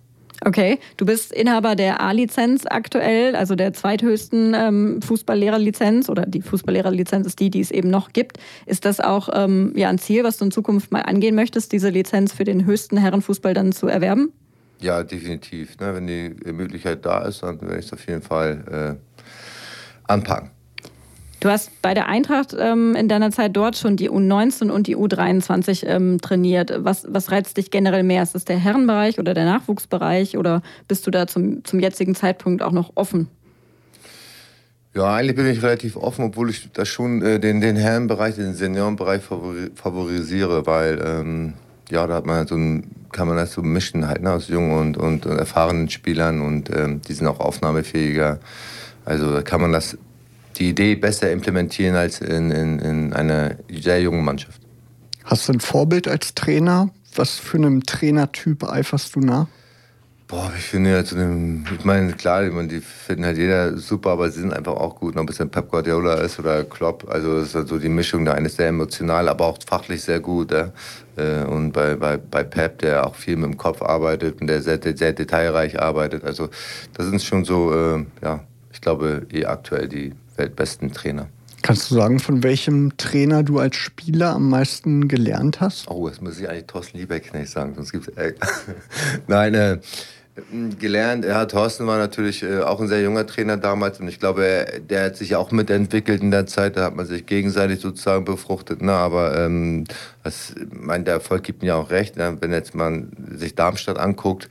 [0.45, 7.25] Okay, du bist Inhaber der A-Lizenz aktuell, also der zweithöchsten ähm, Fußballlehrerlizenz oder die Fußballlehrerlizenz
[7.25, 8.37] ist die, die es eben noch gibt.
[8.65, 11.89] Ist das auch ähm, ja, ein Ziel, was du in Zukunft mal angehen möchtest, diese
[11.89, 14.31] Lizenz für den höchsten Herrenfußball dann zu erwerben?
[14.79, 15.79] Ja, definitiv.
[15.79, 15.95] Ne?
[15.95, 20.51] Wenn die Möglichkeit da ist, dann werde ich es auf jeden Fall äh, anpacken.
[21.39, 24.97] Du hast bei der Eintracht ähm, in deiner Zeit dort schon die U19 und die
[24.97, 26.73] U23 ähm, trainiert.
[26.79, 28.23] Was, was reizt dich generell mehr?
[28.23, 32.63] Ist das der Herrenbereich oder der Nachwuchsbereich oder bist du da zum, zum jetzigen Zeitpunkt
[32.63, 33.27] auch noch offen?
[34.95, 38.55] Ja, eigentlich bin ich relativ offen, obwohl ich da schon äh, den, den Herrenbereich, den
[38.55, 41.53] Seniorenbereich favorisiere, weil ähm,
[41.91, 44.75] ja, da hat man so ein, kann man das so mischen halt ne, aus jungen
[44.75, 48.39] und, und, und erfahrenen Spielern und ähm, die sind auch aufnahmefähiger.
[49.05, 49.99] Also kann man das
[50.57, 54.61] die Idee besser implementieren als in, in, in einer sehr jungen Mannschaft.
[55.23, 56.89] Hast du ein Vorbild als Trainer?
[57.15, 59.47] Was für einem Trainertyp eiferst du nach?
[60.27, 64.29] Boah, ich finde ja zu einem, ich meine, klar, die finden halt jeder super, aber
[64.29, 65.15] sie sind einfach auch gut.
[65.15, 68.25] Ob es ein Pep Guardiola ist oder Klopp, also ist halt so die Mischung.
[68.25, 70.51] Der eine ist sehr emotional, aber auch fachlich sehr gut.
[70.51, 70.73] Ja?
[71.15, 74.61] Äh, und bei, bei, bei Pep, der auch viel mit dem Kopf arbeitet und der
[74.61, 76.25] sehr, sehr detailreich arbeitet.
[76.25, 76.49] Also
[76.93, 78.41] das sind schon so, äh, ja,
[78.73, 81.27] ich glaube, eh aktuell die weltbesten Trainer.
[81.61, 85.89] Kannst du sagen, von welchem Trainer du als Spieler am meisten gelernt hast?
[85.89, 88.33] Oh, das muss ich eigentlich Thorsten Liebeck nicht sagen, sonst gibt es
[89.27, 89.79] Nein, äh,
[90.79, 94.45] Gelernt, ja, Thorsten war natürlich äh, auch ein sehr junger Trainer damals und ich glaube,
[94.45, 98.23] er, der hat sich auch mitentwickelt in der Zeit, da hat man sich gegenseitig sozusagen
[98.23, 98.83] befruchtet.
[98.83, 98.91] Ne?
[98.91, 99.85] Aber ähm,
[100.23, 102.17] das, mein, der Erfolg gibt mir auch recht.
[102.17, 102.37] Ne?
[102.39, 104.47] Wenn jetzt man sich Darmstadt anguckt,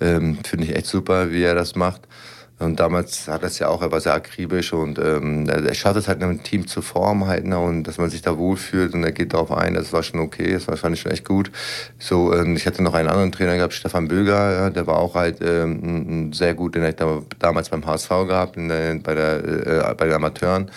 [0.00, 2.02] ähm, finde ich echt super, wie er das macht.
[2.62, 6.08] Und damals hat das ja auch, er war sehr akribisch und ähm, er schafft es
[6.08, 9.12] halt, ein Team zu formen halt, ne, und dass man sich da wohlfühlt und er
[9.12, 11.50] geht darauf ein, das war schon okay, das fand ich schon echt gut.
[11.98, 15.14] So, ähm, ich hatte noch einen anderen Trainer gehabt, Stefan Böger, ja, der war auch
[15.14, 16.96] halt ähm, sehr gut, den ich
[17.38, 20.70] damals beim HSV gehabt, der, bei, der, äh, bei den Amateuren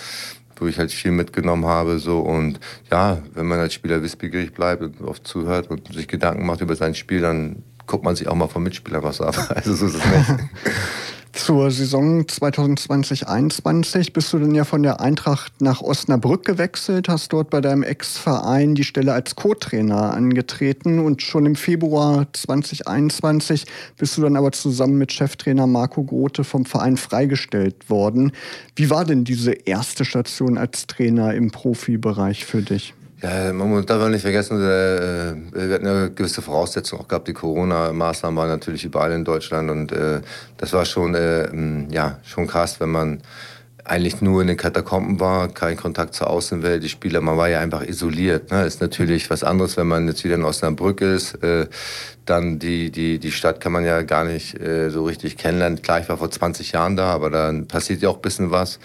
[0.57, 1.99] wo ich halt viel mitgenommen habe.
[1.99, 2.19] So.
[2.19, 6.61] Und ja, wenn man als Spieler wissbegierig bleibt und oft zuhört und sich Gedanken macht
[6.61, 9.35] über sein Spiel, dann guckt man sich auch mal vom Mitspieler was ab.
[9.55, 10.49] Also so ist es nicht.
[11.35, 17.49] Zur Saison 2020-21 bist du dann ja von der Eintracht nach Osnabrück gewechselt, hast dort
[17.49, 23.65] bei deinem Ex-Verein die Stelle als Co-Trainer angetreten und schon im Februar 2021
[23.97, 28.31] bist du dann aber zusammen mit Cheftrainer Marco Grote vom Verein freigestellt worden.
[28.77, 32.93] Wie war denn diese erste Station als Trainer im Profibereich für dich?
[33.21, 37.27] Ja, man darf nicht vergessen, äh, wir hatten ja gewisse Voraussetzungen auch gehabt.
[37.27, 40.21] Die Corona-Maßnahmen waren natürlich überall in Deutschland und äh,
[40.57, 41.47] das war schon, äh,
[41.91, 43.21] ja, schon krass, wenn man
[43.85, 47.59] eigentlich nur in den Katakomben war, kein Kontakt zur Außenwelt, die Spieler, man war ja
[47.59, 48.51] einfach isoliert.
[48.51, 48.65] Ne?
[48.65, 51.35] Ist natürlich was anderes, wenn man jetzt wieder in Osnabrück ist.
[51.43, 51.67] Äh,
[52.25, 55.81] dann die, die, die Stadt kann man ja gar nicht äh, so richtig kennenlernen.
[55.83, 58.79] Klar, ich war vor 20 Jahren da, aber dann passiert ja auch ein bisschen was.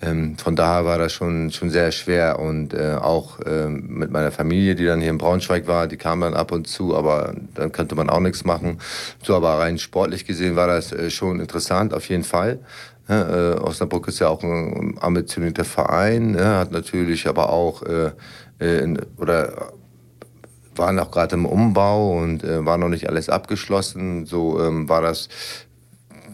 [0.00, 4.30] Ähm, von daher war das schon, schon sehr schwer und äh, auch ähm, mit meiner
[4.30, 7.72] Familie, die dann hier in Braunschweig war, die kam dann ab und zu, aber dann
[7.72, 8.78] könnte man auch nichts machen.
[9.22, 12.60] So, aber rein sportlich gesehen war das äh, schon interessant, auf jeden Fall.
[13.08, 18.12] Ja, äh, Osnabrück ist ja auch ein ambitionierter Verein, ja, hat natürlich aber auch äh,
[18.60, 19.72] äh, in, oder
[20.76, 24.26] waren auch gerade im Umbau und äh, war noch nicht alles abgeschlossen.
[24.26, 25.28] So ähm, war das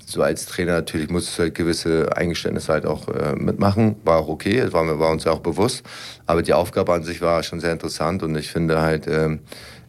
[0.07, 3.97] so als Trainer natürlich musst du halt gewisse Eingeständnisse halt auch äh, mitmachen.
[4.05, 5.85] War auch okay, das war, war, uns ja auch bewusst.
[6.27, 9.41] Aber die Aufgabe an sich war schon sehr interessant und ich finde halt, ähm,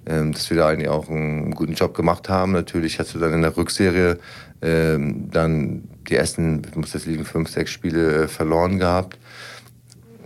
[0.05, 2.51] ähm, dass wir da eigentlich auch einen guten Job gemacht haben.
[2.51, 4.19] Natürlich hast du dann in der Rückserie
[4.61, 9.17] ähm, dann die ersten, ich muss das liegen, fünf, sechs Spiele äh, verloren gehabt.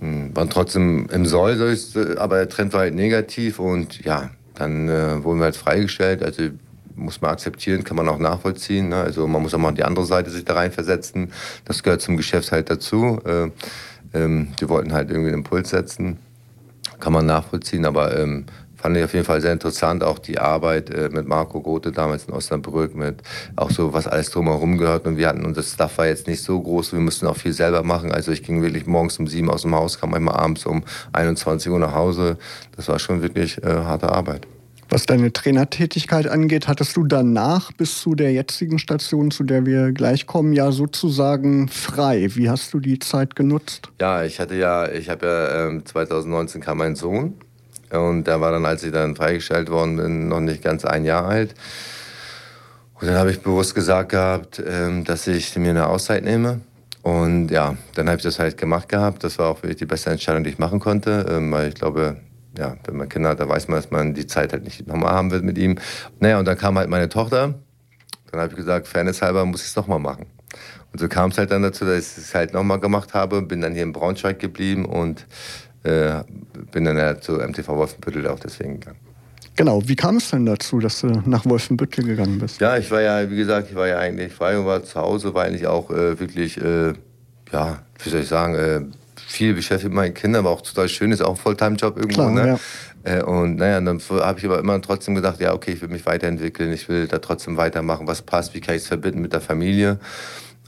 [0.02, 1.78] Ähm, waren trotzdem im Soll,
[2.18, 6.24] aber der Trend war halt negativ und ja, dann äh, wurden wir halt freigestellt.
[6.24, 6.50] Also
[7.00, 8.90] muss man akzeptieren, kann man auch nachvollziehen.
[8.90, 8.98] Ne?
[8.98, 11.32] Also man muss auch mal die andere Seite sich da reinversetzen.
[11.66, 13.20] Das gehört zum Geschäft halt dazu.
[13.26, 13.50] Äh,
[14.14, 16.18] ähm, die wollten halt irgendwie den Impuls setzen.
[17.00, 20.90] Kann man nachvollziehen, aber ähm, fand ich auf jeden Fall sehr interessant, auch die Arbeit
[20.90, 23.22] äh, mit Marco Grote damals in Osnabrück, mit
[23.56, 25.06] auch so, was alles drumherum gehört.
[25.06, 27.84] Und wir hatten, unser Staff war jetzt nicht so groß, wir mussten auch viel selber
[27.84, 28.12] machen.
[28.12, 30.84] Also ich ging wirklich morgens um sieben aus dem Haus, kam manchmal abends um
[31.14, 32.38] 21 Uhr nach Hause.
[32.76, 34.48] Das war schon wirklich äh, harte Arbeit.
[34.92, 39.92] Was deine Trainertätigkeit angeht, hattest du danach bis zu der jetzigen Station, zu der wir
[39.92, 42.30] gleich kommen, ja sozusagen frei.
[42.34, 43.90] Wie hast du die Zeit genutzt?
[44.02, 47.36] Ja, ich hatte ja, ich habe ja äh, 2019 kam mein Sohn
[47.92, 51.26] und der war dann, als ich dann freigestellt worden bin, noch nicht ganz ein Jahr
[51.26, 51.54] alt.
[53.00, 56.62] Und dann habe ich bewusst gesagt gehabt, äh, dass ich mir eine Auszeit nehme.
[57.04, 59.24] Und ja, dann habe ich das halt gemacht gehabt.
[59.24, 62.18] Das war auch wirklich die beste Entscheidung, die ich machen konnte, ähm, weil ich glaube,
[62.58, 65.12] ja, wenn man Kinder hat, da weiß man, dass man die Zeit halt nicht nochmal
[65.12, 65.78] haben wird mit ihm.
[66.20, 67.56] Naja, und dann kam halt meine Tochter.
[68.32, 70.26] Dann habe ich gesagt, fairnesshalber muss ich es nochmal machen.
[70.92, 73.42] Und so kam es halt dann dazu, dass ich es halt nochmal gemacht habe.
[73.42, 75.26] Bin dann hier in Braunschweig geblieben und
[75.84, 76.24] äh,
[76.72, 79.00] bin dann ja zu MTV Wolfenbüttel auch deswegen gegangen.
[79.56, 82.62] Genau, wie kam es denn dazu, dass du nach Wolfenbüttel gegangen bist?
[82.62, 85.34] Ja, ich war ja, wie gesagt, ich war ja eigentlich frei und war zu Hause,
[85.34, 86.94] war eigentlich auch äh, wirklich, äh,
[87.52, 88.82] ja, wie soll ich sagen, äh,
[89.28, 92.22] viel beschäftigt mit meinen Kindern, aber auch total schön, ist auch ein Fulltime-Job irgendwo.
[92.22, 92.60] Klar, ne?
[93.06, 93.18] Ja.
[93.18, 96.06] Äh, und naja, dann habe ich aber immer trotzdem gedacht, ja, okay, ich will mich
[96.06, 99.42] weiterentwickeln, ich will da trotzdem weitermachen, was passt, wie kann ich es verbinden mit der
[99.42, 100.00] Familie.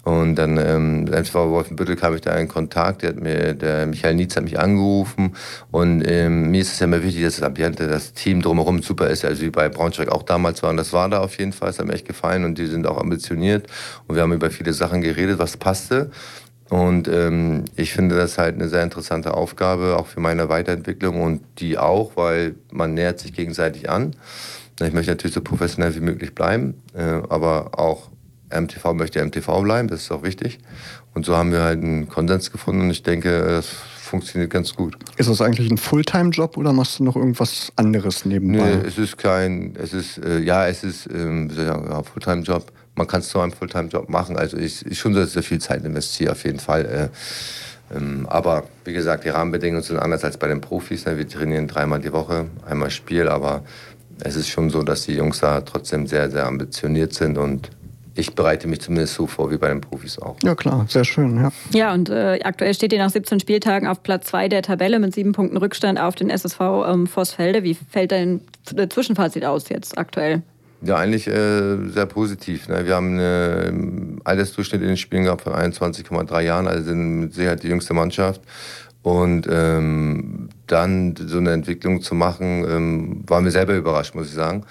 [0.03, 4.15] Und dann, ähm, MSV Wolfenbüttel kam ich da in Kontakt, der, hat mir, der Michael
[4.15, 5.35] Nietz hat mich angerufen
[5.69, 9.11] und ähm, mir ist es ja immer wichtig, dass das Ambiente, das Team drumherum super
[9.11, 11.69] ist, also wie bei Braunschweig auch damals war und das war da auf jeden Fall,
[11.69, 13.67] es hat mir echt gefallen und die sind auch ambitioniert
[14.07, 16.09] und wir haben über viele Sachen geredet, was passte
[16.71, 21.41] und ähm, ich finde das halt eine sehr interessante Aufgabe, auch für meine Weiterentwicklung und
[21.57, 24.15] die auch, weil man nähert sich gegenseitig an.
[24.81, 28.09] Ich möchte natürlich so professionell wie möglich bleiben, äh, aber auch
[28.49, 30.59] MTV möchte MTV bleiben, das ist auch wichtig.
[31.13, 34.95] Und so haben wir halt einen Konsens gefunden und ich denke, es funktioniert ganz gut.
[35.17, 38.75] Ist das eigentlich ein Fulltime-Job oder machst du noch irgendwas anderes nebenbei?
[38.77, 43.21] Nee, es ist kein, es ist, äh, ja, es ist, ähm, ja, Fulltime-Job man kann
[43.21, 44.37] es zu einem Fulltime-Job machen.
[44.37, 46.85] Also ich, ich schon sehr viel Zeit investiere, auf jeden Fall.
[46.85, 51.07] Äh, ähm, aber wie gesagt, die Rahmenbedingungen sind anders als bei den Profis.
[51.07, 51.17] Ne?
[51.17, 53.63] Wir trainieren dreimal die Woche, einmal Spiel, aber
[54.23, 57.71] es ist schon so, dass die Jungs da trotzdem sehr, sehr ambitioniert sind und
[58.13, 60.35] ich bereite mich zumindest so vor wie bei den Profis auch.
[60.43, 61.37] Ja klar, sehr schön.
[61.37, 64.99] Ja, ja und äh, aktuell steht ihr nach 17 Spieltagen auf Platz 2 der Tabelle
[64.99, 67.63] mit sieben Punkten Rückstand auf den SSV ähm, Vossfelde.
[67.63, 68.41] Wie fällt dein
[68.89, 70.43] Zwischenfazit aus jetzt aktuell?
[70.83, 72.67] Ja, eigentlich äh, sehr positiv.
[72.67, 72.85] Ne?
[72.85, 77.61] Wir haben einen Altersdurchschnitt in den Spielen gehabt von 21,3 Jahren, also sind mit Sicherheit
[77.61, 78.41] die jüngste Mannschaft.
[79.03, 84.33] Und ähm, dann so eine Entwicklung zu machen, ähm, waren wir selber überrascht, muss ich
[84.33, 84.65] sagen.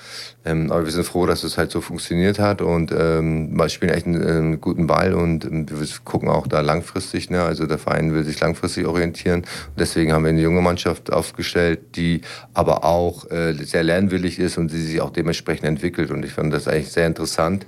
[0.45, 3.93] Ähm, aber wir sind froh, dass es halt so funktioniert hat und ähm, wir spielen
[3.93, 7.29] echt einen, einen guten Ball und ähm, wir gucken auch da langfristig.
[7.29, 7.43] Ne?
[7.43, 9.41] Also der Verein will sich langfristig orientieren.
[9.41, 12.23] Und deswegen haben wir eine junge Mannschaft aufgestellt, die
[12.55, 16.11] aber auch äh, sehr lernwillig ist und die sich auch dementsprechend entwickelt.
[16.11, 17.67] Und ich fand das eigentlich sehr interessant.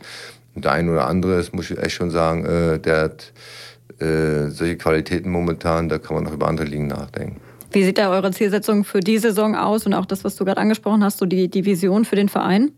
[0.54, 3.32] Und der eine oder andere, das muss ich echt schon sagen, äh, der hat
[4.00, 7.40] äh, solche Qualitäten momentan, da kann man noch über andere Ligen nachdenken.
[7.72, 10.60] Wie sieht da eure Zielsetzung für die Saison aus und auch das, was du gerade
[10.60, 12.72] angesprochen hast, so die, die Vision für den Verein?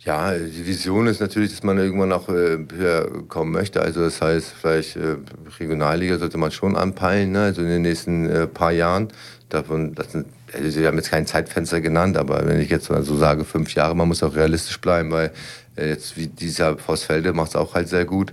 [0.00, 3.82] Ja, die Vision ist natürlich, dass man irgendwann auch äh, höher kommen möchte.
[3.82, 5.16] Also das heißt, vielleicht äh,
[5.58, 7.42] Regionalliga sollte man schon anpeilen, ne?
[7.42, 9.08] also in den nächsten äh, paar Jahren.
[9.48, 13.02] Davon, das sind, also Sie haben jetzt kein Zeitfenster genannt, aber wenn ich jetzt mal
[13.02, 15.32] so sage, fünf Jahre, man muss auch realistisch bleiben, weil
[15.76, 18.32] jetzt wie dieser Postfelde macht es auch halt sehr gut.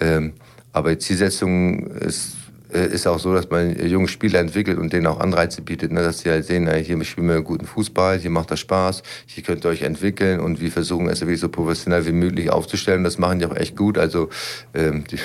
[0.00, 0.32] Ähm,
[0.72, 2.35] aber die Zielsetzung ist,
[2.68, 6.02] ist auch so, dass man junge Spieler entwickelt und denen auch Anreize bietet, ne?
[6.02, 9.64] dass sie halt sehen, hier spielen wir guten Fußball, hier macht das Spaß, hier könnt
[9.64, 13.04] ihr euch entwickeln und wir versuchen es wirklich so professionell wie möglich aufzustellen.
[13.04, 13.98] Das machen die auch echt gut.
[13.98, 14.30] Also
[14.74, 15.18] ähm, die,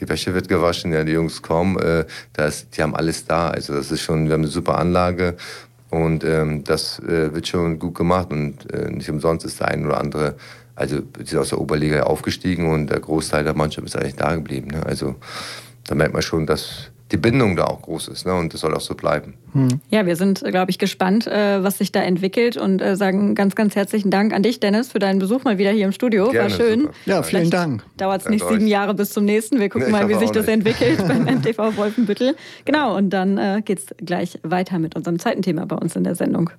[0.00, 3.48] die Wäsche wird gewaschen, ja, die Jungs kommen, äh, das, die haben alles da.
[3.50, 5.36] Also das ist schon, wir haben eine super Anlage
[5.90, 9.84] und ähm, das äh, wird schon gut gemacht und äh, nicht umsonst ist der ein
[9.84, 10.36] oder andere
[10.74, 14.34] also sie sind aus der Oberliga aufgestiegen und der Großteil der Mannschaft ist eigentlich da
[14.34, 14.70] geblieben.
[14.70, 14.84] Ne?
[14.84, 15.16] Also
[15.86, 18.26] da merkt man schon, dass die Bindung da auch groß ist.
[18.26, 18.34] Ne?
[18.34, 19.34] Und das soll auch so bleiben.
[19.52, 19.80] Hm.
[19.90, 23.54] Ja, wir sind, glaube ich, gespannt, äh, was sich da entwickelt und äh, sagen ganz,
[23.54, 26.30] ganz herzlichen Dank an dich, Dennis, für deinen Besuch mal wieder hier im Studio.
[26.30, 26.80] Gerne, War schön.
[26.80, 26.94] Super.
[27.04, 27.84] Ja, vielen Vielleicht Dank.
[27.98, 29.60] Dauert es nicht sieben Jahre bis zum nächsten.
[29.60, 30.54] Wir gucken nee, mal, wie sich das nicht.
[30.54, 32.34] entwickelt beim MTV Wolfenbüttel.
[32.64, 36.04] Genau, und dann äh, geht es gleich weiter mit unserem zweiten Thema bei uns in
[36.04, 36.50] der Sendung.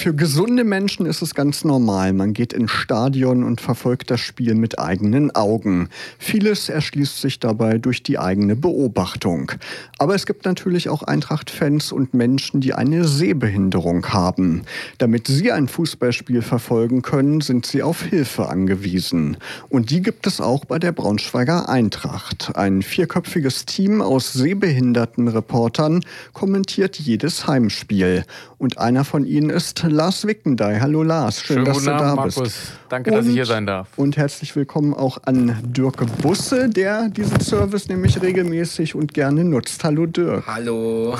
[0.00, 2.14] Für gesunde Menschen ist es ganz normal.
[2.14, 5.90] Man geht ins Stadion und verfolgt das Spiel mit eigenen Augen.
[6.18, 9.52] Vieles erschließt sich dabei durch die eigene Beobachtung.
[9.98, 14.62] Aber es gibt natürlich auch Eintracht-Fans und Menschen, die eine Sehbehinderung haben.
[14.96, 19.36] Damit sie ein Fußballspiel verfolgen können, sind sie auf Hilfe angewiesen.
[19.68, 22.52] Und die gibt es auch bei der Braunschweiger Eintracht.
[22.54, 26.00] Ein vierköpfiges Team aus sehbehinderten Reportern
[26.32, 28.24] kommentiert jedes Heimspiel.
[28.56, 30.78] Und einer von ihnen ist Lars Wickendey.
[30.80, 32.34] Hallo Lars, schön, Schönen dass du Abend, da Markus.
[32.36, 32.56] bist.
[32.88, 33.88] Danke, und, dass ich hier sein darf.
[33.96, 39.82] Und herzlich willkommen auch an Dirk Busse, der diesen Service nämlich regelmäßig und gerne nutzt.
[39.84, 40.46] Hallo Dirk.
[40.46, 41.16] Hallo.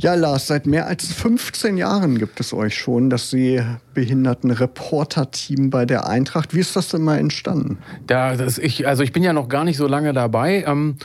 [0.00, 6.08] Ja, Lars, seit mehr als 15 Jahren gibt es euch schon, das Sehbehinderten-Reporter-Team bei der
[6.08, 6.54] Eintracht.
[6.54, 7.78] Wie ist das denn mal entstanden?
[8.10, 10.64] Ja, das ich, also ich bin ja noch gar nicht so lange dabei.
[10.66, 10.96] Ähm,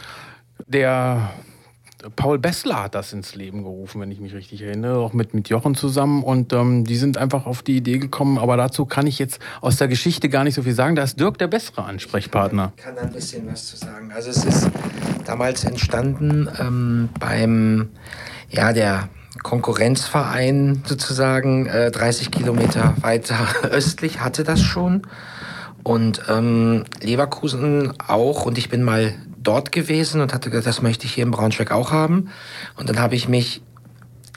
[0.66, 1.30] der
[2.16, 5.50] Paul Bessler hat das ins Leben gerufen, wenn ich mich richtig erinnere, auch mit, mit
[5.50, 6.24] Jochen zusammen.
[6.24, 8.38] Und ähm, die sind einfach auf die Idee gekommen.
[8.38, 10.96] Aber dazu kann ich jetzt aus der Geschichte gar nicht so viel sagen.
[10.96, 12.74] Da ist Dirk der bessere Ansprechpartner.
[12.78, 14.12] Ich kann da ein bisschen was zu sagen.
[14.14, 14.70] Also es ist
[15.26, 17.90] damals entstanden ähm, beim,
[18.50, 19.10] ja, der
[19.44, 25.04] Konkurrenzverein sozusagen, äh, 30 Kilometer weiter östlich hatte das schon.
[25.84, 28.46] Und ähm, Leverkusen auch.
[28.46, 29.14] Und ich bin mal
[29.48, 32.30] dort gewesen und hatte gesagt, das möchte ich hier in Braunschweig auch haben.
[32.76, 33.62] Und dann habe ich mich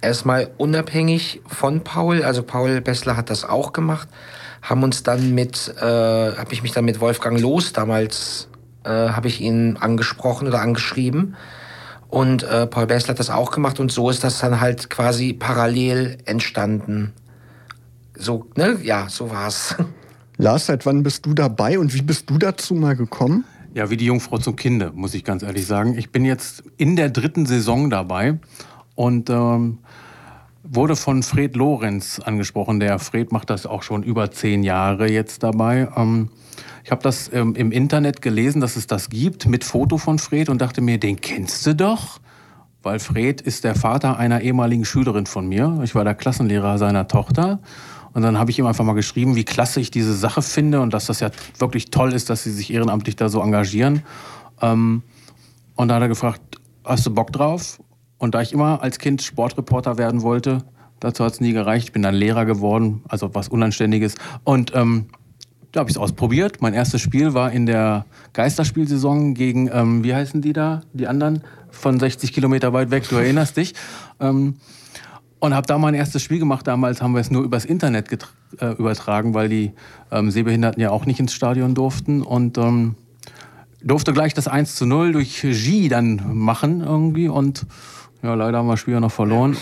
[0.00, 4.08] erstmal unabhängig von Paul, also Paul Bessler hat das auch gemacht,
[4.62, 8.48] haben uns dann mit, äh, habe ich mich dann mit Wolfgang Los damals,
[8.84, 11.36] äh, habe ich ihn angesprochen oder angeschrieben.
[12.08, 15.32] Und äh, Paul Bessler hat das auch gemacht und so ist das dann halt quasi
[15.32, 17.12] parallel entstanden.
[18.16, 18.78] So, ne?
[18.82, 19.76] Ja, so war's.
[20.36, 23.44] Lars, seit wann bist du dabei und wie bist du dazu mal gekommen?
[23.72, 25.96] Ja, wie die Jungfrau zum Kinde, muss ich ganz ehrlich sagen.
[25.96, 28.38] Ich bin jetzt in der dritten Saison dabei
[28.96, 29.78] und ähm,
[30.64, 32.80] wurde von Fred Lorenz angesprochen.
[32.80, 35.88] Der Fred macht das auch schon über zehn Jahre jetzt dabei.
[35.96, 36.30] Ähm,
[36.82, 40.48] ich habe das ähm, im Internet gelesen, dass es das gibt mit Foto von Fred
[40.48, 42.20] und dachte mir, den kennst du doch.
[42.82, 45.80] Weil Fred ist der Vater einer ehemaligen Schülerin von mir.
[45.84, 47.60] Ich war der Klassenlehrer seiner Tochter.
[48.12, 50.92] Und dann habe ich ihm einfach mal geschrieben, wie klasse ich diese Sache finde und
[50.92, 54.02] dass das ja wirklich toll ist, dass sie sich ehrenamtlich da so engagieren.
[54.60, 55.02] Ähm,
[55.76, 56.40] und da hat er gefragt,
[56.84, 57.80] hast du Bock drauf?
[58.18, 60.64] Und da ich immer als Kind Sportreporter werden wollte,
[60.98, 61.88] dazu hat es nie gereicht.
[61.88, 64.16] Ich bin dann Lehrer geworden, also was Unanständiges.
[64.44, 65.06] Und ähm,
[65.72, 66.60] da habe ich es ausprobiert.
[66.60, 71.42] Mein erstes Spiel war in der Geisterspielsaison gegen, ähm, wie heißen die da, die anderen,
[71.70, 73.74] von 60 Kilometer weit weg, du erinnerst dich.
[74.18, 74.56] Ähm,
[75.40, 76.66] und habe da mein erstes Spiel gemacht.
[76.66, 78.08] Damals haben wir es nur übers Internet
[78.58, 79.72] äh, übertragen, weil die
[80.10, 82.22] ähm, Sehbehinderten ja auch nicht ins Stadion durften.
[82.22, 82.94] Und ähm,
[83.82, 87.28] durfte gleich das 1 zu 0 durch G dann machen irgendwie.
[87.28, 87.66] Und
[88.22, 89.56] ja, leider haben wir das Spiel noch verloren.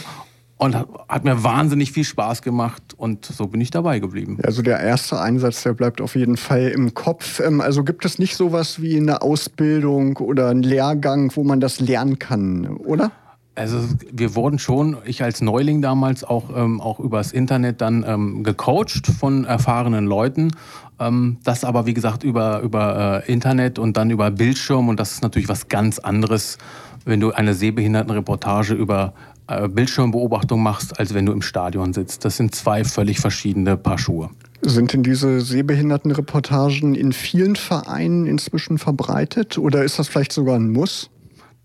[0.57, 4.39] Und hat mir wahnsinnig viel Spaß gemacht und so bin ich dabei geblieben.
[4.43, 7.39] Also der erste Einsatz, der bleibt auf jeden Fall im Kopf.
[7.39, 11.79] Ähm, also gibt es nicht sowas wie eine Ausbildung oder einen Lehrgang, wo man das
[11.79, 13.13] lernen kann, oder?
[13.59, 13.81] Also
[14.13, 19.07] wir wurden schon, ich als Neuling damals auch, ähm, auch übers Internet dann ähm, gecoacht
[19.07, 20.53] von erfahrenen Leuten.
[21.01, 24.89] Ähm, das aber, wie gesagt, über, über äh, Internet und dann über Bildschirm.
[24.89, 26.59] Und das ist natürlich was ganz anderes,
[27.05, 29.13] wenn du eine Sehbehindertenreportage über
[29.49, 32.25] äh, Bildschirmbeobachtung machst, als wenn du im Stadion sitzt.
[32.25, 34.31] Das sind zwei völlig verschiedene Paar Schuhe.
[34.63, 40.71] Sind denn diese Sehbehindertenreportagen in vielen Vereinen inzwischen verbreitet oder ist das vielleicht sogar ein
[40.71, 41.11] Muss?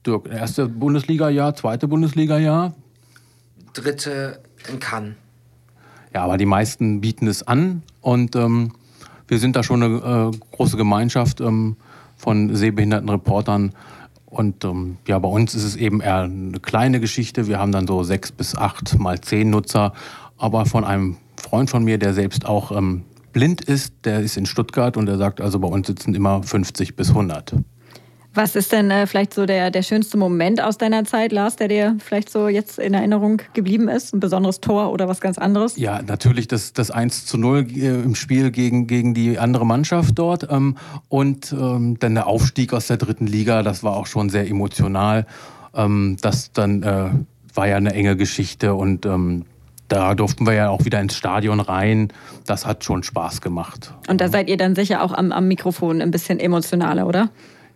[0.05, 2.73] Dirk, erste Bundesliga-Jahr, zweite Bundesliga-Jahr?
[3.73, 5.15] Dritte in Cannes.
[6.13, 8.73] Ja, aber die meisten bieten es an und ähm,
[9.27, 11.77] wir sind da schon eine äh, große Gemeinschaft ähm,
[12.15, 13.71] von sehbehinderten Reportern.
[14.25, 17.47] Und ähm, ja, bei uns ist es eben eher eine kleine Geschichte.
[17.47, 19.93] Wir haben dann so sechs bis acht mal zehn Nutzer.
[20.37, 24.45] Aber von einem Freund von mir, der selbst auch ähm, blind ist, der ist in
[24.45, 27.55] Stuttgart und der sagt, also bei uns sitzen immer 50 bis 100.
[28.35, 31.67] Was ist denn äh, vielleicht so der, der schönste Moment aus deiner Zeit, Lars, der
[31.67, 34.13] dir vielleicht so jetzt in Erinnerung geblieben ist?
[34.13, 35.77] Ein besonderes Tor oder was ganz anderes?
[35.77, 40.17] Ja, natürlich das, das 1 zu 0 äh, im Spiel gegen, gegen die andere Mannschaft
[40.17, 40.47] dort.
[40.49, 40.77] Ähm,
[41.09, 45.27] und ähm, dann der Aufstieg aus der dritten Liga, das war auch schon sehr emotional.
[45.75, 47.09] Ähm, das dann äh,
[47.53, 49.45] war ja eine enge Geschichte und ähm,
[49.89, 52.07] da durften wir ja auch wieder ins Stadion rein.
[52.47, 53.93] Das hat schon Spaß gemacht.
[54.07, 57.29] Und da seid ihr dann sicher auch am, am Mikrofon ein bisschen emotionaler, oder?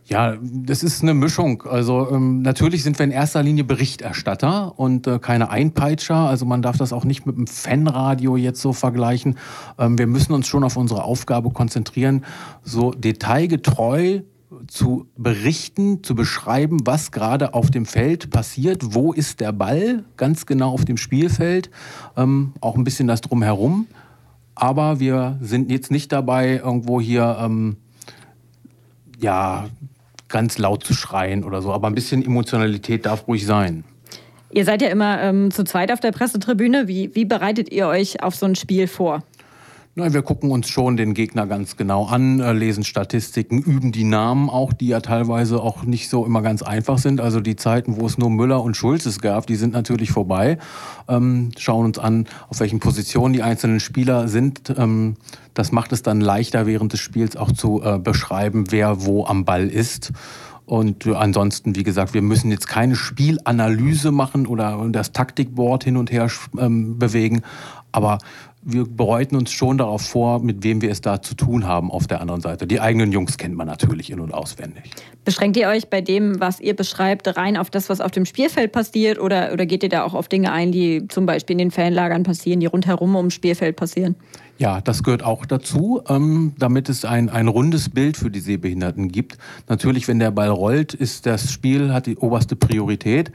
[0.10, 1.64] Ja, das ist eine Mischung.
[1.64, 6.16] Also ähm, natürlich sind wir in erster Linie Berichterstatter und äh, keine Einpeitscher.
[6.16, 9.38] Also man darf das auch nicht mit dem Fanradio jetzt so vergleichen.
[9.78, 12.24] Ähm, wir müssen uns schon auf unsere Aufgabe konzentrieren,
[12.64, 14.22] so detailgetreu
[14.68, 20.46] zu berichten, zu beschreiben, was gerade auf dem Feld passiert, wo ist der Ball, ganz
[20.46, 21.70] genau auf dem Spielfeld,
[22.16, 23.88] ähm, auch ein bisschen das drumherum.
[24.56, 27.76] Aber wir sind jetzt nicht dabei, irgendwo hier ähm,
[29.20, 29.66] ja,
[30.30, 31.72] ganz laut zu schreien oder so.
[31.72, 33.84] Aber ein bisschen Emotionalität darf ruhig sein.
[34.50, 36.88] Ihr seid ja immer ähm, zu zweit auf der Pressetribüne.
[36.88, 39.24] Wie, wie bereitet ihr euch auf so ein Spiel vor?
[40.00, 44.04] Na, wir gucken uns schon den Gegner ganz genau an, äh, lesen Statistiken, üben die
[44.04, 47.20] Namen auch, die ja teilweise auch nicht so immer ganz einfach sind.
[47.20, 50.60] Also die Zeiten, wo es nur Müller und Schulzes gab, die sind natürlich vorbei.
[51.08, 54.72] Ähm, schauen uns an, auf welchen Positionen die einzelnen Spieler sind.
[54.78, 55.16] Ähm,
[55.56, 59.46] das macht es dann leichter während des Spiels auch zu äh, beschreiben, wer wo am
[59.46, 60.12] Ball ist.
[60.68, 66.12] Und ansonsten, wie gesagt, wir müssen jetzt keine Spielanalyse machen oder das Taktikboard hin und
[66.12, 66.30] her
[66.60, 67.42] ähm, bewegen.
[67.94, 68.20] Aber
[68.70, 72.06] wir bereiten uns schon darauf vor, mit wem wir es da zu tun haben auf
[72.06, 72.68] der anderen Seite.
[72.68, 74.84] Die eigenen Jungs kennt man natürlich in- und auswendig.
[75.24, 78.74] Beschränkt ihr euch bei dem, was ihr beschreibt, rein auf das, was auf dem Spielfeld
[78.74, 81.72] passiert oder, oder geht ihr da auch auf Dinge ein, die zum Beispiel in den
[81.72, 84.16] Fanlagern passieren, die rundherum ums Spielfeld passieren?
[84.58, 89.10] Ja, das gehört auch dazu, ähm, damit es ein, ein rundes Bild für die Sehbehinderten
[89.10, 89.38] gibt.
[89.70, 93.32] Natürlich, wenn der Ball rollt, ist das Spiel, hat die oberste Priorität.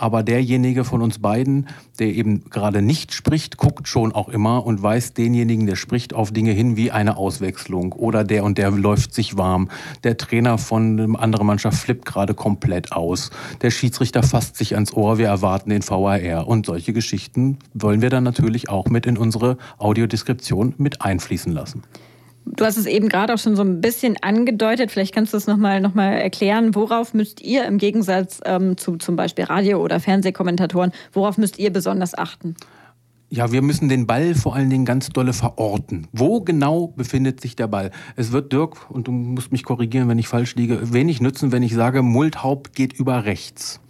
[0.00, 4.82] Aber derjenige von uns beiden, der eben gerade nicht spricht, guckt schon auch immer und
[4.82, 9.12] weist denjenigen, der spricht, auf Dinge hin wie eine Auswechslung oder der und der läuft
[9.12, 9.68] sich warm.
[10.02, 13.28] Der Trainer von einer anderen Mannschaft flippt gerade komplett aus.
[13.60, 16.48] Der Schiedsrichter fasst sich ans Ohr, wir erwarten den VAR.
[16.48, 21.82] Und solche Geschichten wollen wir dann natürlich auch mit in unsere Audiodeskription mit einfließen lassen.
[22.56, 24.90] Du hast es eben gerade auch schon so ein bisschen angedeutet.
[24.90, 26.74] Vielleicht kannst du es nochmal noch mal erklären.
[26.74, 31.72] Worauf müsst ihr im Gegensatz ähm, zu zum Beispiel Radio- oder Fernsehkommentatoren, worauf müsst ihr
[31.72, 32.56] besonders achten?
[33.32, 36.08] Ja, wir müssen den Ball vor allen Dingen ganz dolle verorten.
[36.12, 37.92] Wo genau befindet sich der Ball?
[38.16, 41.62] Es wird Dirk, und du musst mich korrigieren, wenn ich falsch liege, wenig nützen, wenn
[41.62, 43.80] ich sage, Multhaupt geht über rechts.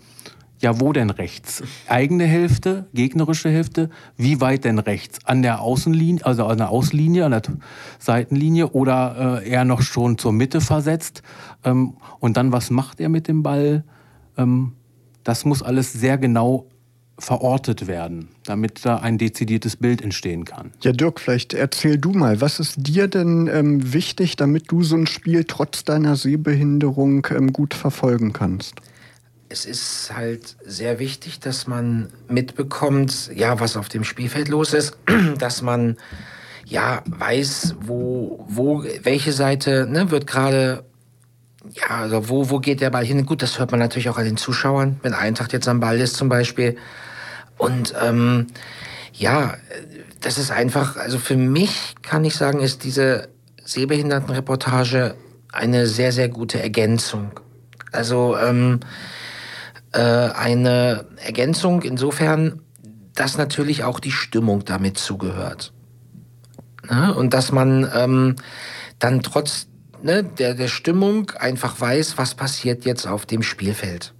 [0.60, 1.62] Ja, wo denn rechts?
[1.88, 3.88] Eigene Hälfte, gegnerische Hälfte?
[4.18, 5.18] Wie weit denn rechts?
[5.24, 7.42] An der Außenlinie, also an der Außenlinie, an der
[7.98, 11.22] Seitenlinie oder äh, eher noch schon zur Mitte versetzt?
[11.64, 13.84] Ähm, und dann, was macht er mit dem Ball?
[14.36, 14.72] Ähm,
[15.24, 16.66] das muss alles sehr genau
[17.18, 20.72] verortet werden, damit da ein dezidiertes Bild entstehen kann.
[20.82, 24.96] Ja, Dirk, vielleicht erzähl du mal, was ist dir denn ähm, wichtig, damit du so
[24.96, 28.80] ein Spiel trotz deiner Sehbehinderung ähm, gut verfolgen kannst?
[29.50, 34.96] Es ist halt sehr wichtig, dass man mitbekommt, ja, was auf dem Spielfeld los ist,
[35.38, 35.96] dass man
[36.64, 40.84] ja weiß, wo, wo, welche Seite ne, wird gerade,
[41.72, 43.26] ja, also wo, wo geht der Ball hin?
[43.26, 46.16] Gut, das hört man natürlich auch an den Zuschauern, wenn Eintracht jetzt am Ball ist
[46.16, 46.76] zum Beispiel.
[47.58, 48.46] Und ähm,
[49.12, 49.56] Ja,
[50.20, 53.28] das ist einfach, also für mich kann ich sagen, ist diese
[53.64, 55.14] Sehbehindertenreportage
[55.52, 57.32] eine sehr, sehr gute Ergänzung.
[57.92, 58.80] Also ähm,
[59.92, 62.62] äh, eine Ergänzung insofern,
[63.14, 65.72] dass natürlich auch die Stimmung damit zugehört.
[66.88, 67.14] Ne?
[67.14, 68.36] Und dass man ähm,
[68.98, 69.66] dann trotz
[70.02, 74.14] ne, der, der Stimmung einfach weiß, was passiert jetzt auf dem Spielfeld.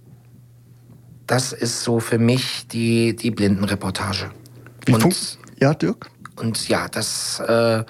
[1.27, 4.31] Das ist so für mich die, die Blindenreportage.
[4.85, 6.09] Wie und, ja, Dirk?
[6.35, 7.83] Und ja, das, äh,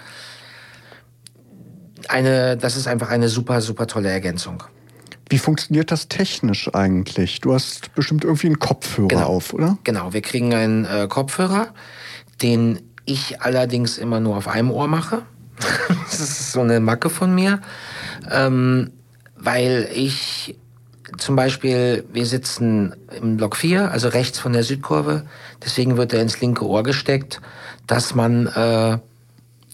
[2.07, 4.63] eine, das ist einfach eine super, super tolle Ergänzung.
[5.31, 7.39] Wie funktioniert das technisch eigentlich?
[7.39, 9.27] Du hast bestimmt irgendwie einen Kopfhörer genau.
[9.27, 9.77] auf, oder?
[9.85, 11.69] Genau, wir kriegen einen äh, Kopfhörer,
[12.41, 15.21] den ich allerdings immer nur auf einem Ohr mache.
[16.03, 17.61] das ist so eine Macke von mir,
[18.29, 18.91] ähm,
[19.37, 20.57] weil ich
[21.17, 25.23] zum Beispiel, wir sitzen im Block 4, also rechts von der Südkurve,
[25.63, 27.39] deswegen wird er ins linke Ohr gesteckt,
[27.87, 28.97] dass man, äh,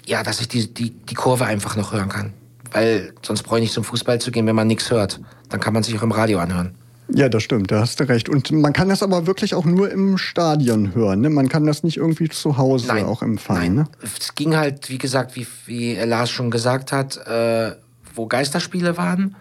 [0.05, 2.33] ja, dass ich die, die, die Kurve einfach noch hören kann.
[2.77, 5.19] Weil sonst brauche ich nicht zum Fußball zu gehen, wenn man nichts hört.
[5.49, 6.75] Dann kann man sich auch im Radio anhören.
[7.13, 8.27] Ja, das stimmt, da hast du recht.
[8.27, 11.21] Und man kann das aber wirklich auch nur im Stadion hören.
[11.21, 11.29] Ne?
[11.29, 13.75] Man kann das nicht irgendwie zu Hause nein, auch empfangen.
[13.75, 13.75] Nein.
[13.75, 13.87] Ne?
[14.19, 17.75] Es ging halt, wie gesagt, wie, wie Lars schon gesagt hat, äh,
[18.13, 19.35] wo Geisterspiele waren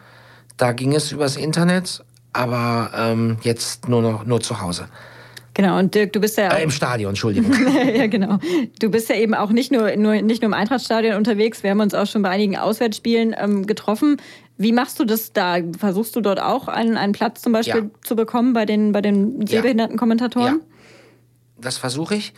[0.57, 4.89] da ging es übers Internet, aber ähm, jetzt nur noch nur zu Hause.
[5.57, 6.49] Genau, und Dirk, du bist ja.
[6.49, 7.51] Äh, Im Stadion, Entschuldigung.
[7.95, 8.39] ja, genau.
[8.79, 11.63] Du bist ja eben auch nicht nur, nur, nicht nur im Eintrachtstadion unterwegs.
[11.63, 14.19] Wir haben uns auch schon bei einigen Auswärtsspielen ähm, getroffen.
[14.59, 15.57] Wie machst du das da?
[15.79, 17.91] Versuchst du dort auch einen, einen Platz zum Beispiel ja.
[18.05, 20.61] zu bekommen bei den, bei den sehbehinderten Kommentatoren?
[20.61, 20.67] Ja.
[21.59, 22.35] Das versuche ich.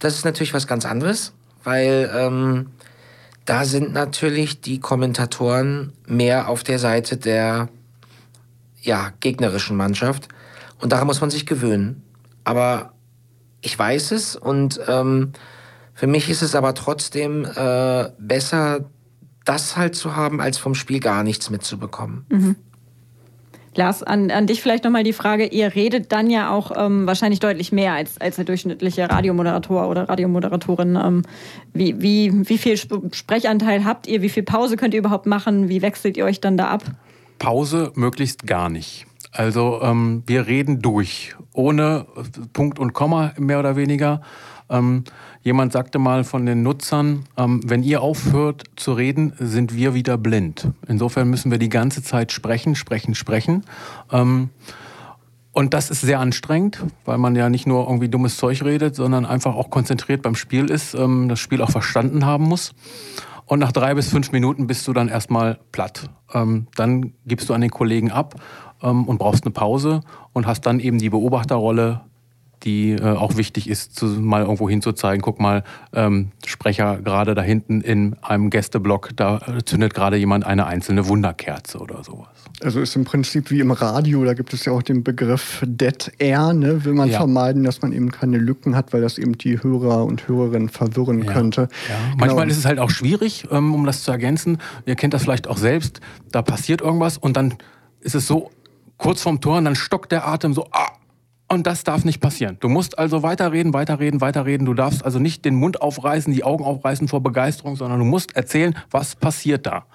[0.00, 2.70] Das ist natürlich was ganz anderes, weil ähm,
[3.44, 7.68] da sind natürlich die Kommentatoren mehr auf der Seite der
[8.82, 10.26] ja, gegnerischen Mannschaft.
[10.80, 12.02] Und daran muss man sich gewöhnen.
[12.46, 12.92] Aber
[13.60, 15.32] ich weiß es und ähm,
[15.94, 18.84] für mich ist es aber trotzdem äh, besser,
[19.44, 22.24] das halt zu haben, als vom Spiel gar nichts mitzubekommen.
[22.28, 22.56] Mhm.
[23.74, 27.40] Lars, an, an dich vielleicht nochmal die Frage, ihr redet dann ja auch ähm, wahrscheinlich
[27.40, 30.94] deutlich mehr als, als der durchschnittliche Radiomoderator oder Radiomoderatorin.
[30.94, 31.22] Ähm,
[31.74, 34.22] wie, wie, wie viel Sprechanteil habt ihr?
[34.22, 35.68] Wie viel Pause könnt ihr überhaupt machen?
[35.68, 36.84] Wie wechselt ihr euch dann da ab?
[37.40, 39.06] Pause möglichst gar nicht.
[39.36, 42.06] Also ähm, wir reden durch, ohne
[42.54, 44.22] Punkt und Komma mehr oder weniger.
[44.70, 45.04] Ähm,
[45.42, 50.16] jemand sagte mal von den Nutzern, ähm, wenn ihr aufhört zu reden, sind wir wieder
[50.16, 50.70] blind.
[50.88, 53.64] Insofern müssen wir die ganze Zeit sprechen, sprechen, sprechen.
[54.10, 54.48] Ähm,
[55.52, 59.26] und das ist sehr anstrengend, weil man ja nicht nur irgendwie dummes Zeug redet, sondern
[59.26, 62.74] einfach auch konzentriert beim Spiel ist, ähm, das Spiel auch verstanden haben muss.
[63.46, 66.10] Und nach drei bis fünf Minuten bist du dann erstmal platt.
[66.34, 68.34] Ähm, dann gibst du an den Kollegen ab
[68.82, 70.02] ähm, und brauchst eine Pause
[70.32, 72.02] und hast dann eben die Beobachterrolle
[72.62, 75.22] die äh, auch wichtig ist, zu, mal irgendwo hinzuzeigen.
[75.22, 75.62] Guck mal,
[75.92, 81.06] ähm, Sprecher gerade da hinten in einem Gästeblock, da äh, zündet gerade jemand eine einzelne
[81.06, 82.28] Wunderkerze oder sowas.
[82.62, 86.10] Also ist im Prinzip wie im Radio, da gibt es ja auch den Begriff Dead
[86.18, 86.84] Air, ne?
[86.84, 87.18] will man ja.
[87.18, 91.22] vermeiden, dass man eben keine Lücken hat, weil das eben die Hörer und Hörerinnen verwirren
[91.22, 91.32] ja.
[91.32, 91.68] könnte.
[91.88, 91.96] Ja.
[91.96, 92.16] Genau.
[92.18, 94.58] Manchmal ist es halt auch schwierig, ähm, um das zu ergänzen.
[94.86, 96.00] Ihr kennt das vielleicht auch selbst,
[96.32, 97.54] da passiert irgendwas und dann
[98.00, 98.50] ist es so
[98.98, 100.92] kurz vorm Tor und dann stockt der Atem so, ah,
[101.48, 102.56] und das darf nicht passieren.
[102.60, 104.66] Du musst also weiterreden, weiterreden, weiterreden.
[104.66, 108.34] Du darfst also nicht den Mund aufreißen, die Augen aufreißen vor Begeisterung, sondern du musst
[108.34, 109.86] erzählen, was passiert da.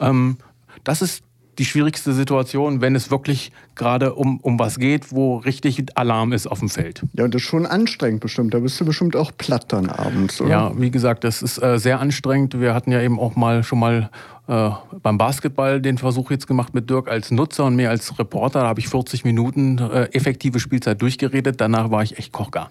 [0.00, 0.38] Ähm,
[0.82, 1.22] das ist
[1.58, 6.46] die schwierigste Situation, wenn es wirklich gerade um, um was geht, wo richtig Alarm ist
[6.46, 7.02] auf dem Feld.
[7.14, 8.54] Ja, und das ist schon anstrengend bestimmt.
[8.54, 10.50] Da bist du bestimmt auch platt dann abends, oder?
[10.50, 12.60] Ja, wie gesagt, das ist äh, sehr anstrengend.
[12.60, 14.10] Wir hatten ja eben auch mal schon mal
[14.46, 14.70] äh,
[15.02, 18.60] beim Basketball den Versuch jetzt gemacht mit Dirk als Nutzer und mir als Reporter.
[18.60, 21.60] Da habe ich 40 Minuten äh, effektive Spielzeit durchgeredet.
[21.60, 22.70] Danach war ich echt kochgar.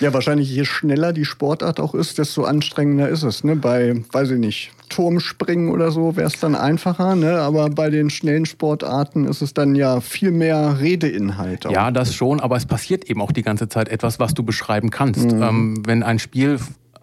[0.00, 3.44] Ja, wahrscheinlich je schneller die Sportart auch ist, desto anstrengender ist es.
[3.44, 3.56] Ne?
[3.56, 7.40] Bei, weiß ich nicht, Turmspringen oder so wäre es dann einfacher, ne?
[7.40, 11.66] aber bei den schnellen Sportarten ist es dann ja viel mehr Redeinhalt.
[11.66, 11.72] Auch.
[11.72, 14.90] Ja, das schon, aber es passiert eben auch die ganze Zeit etwas, was du beschreiben
[14.90, 15.32] kannst.
[15.32, 15.42] Mhm.
[15.42, 16.58] Ähm, wenn ein Spiel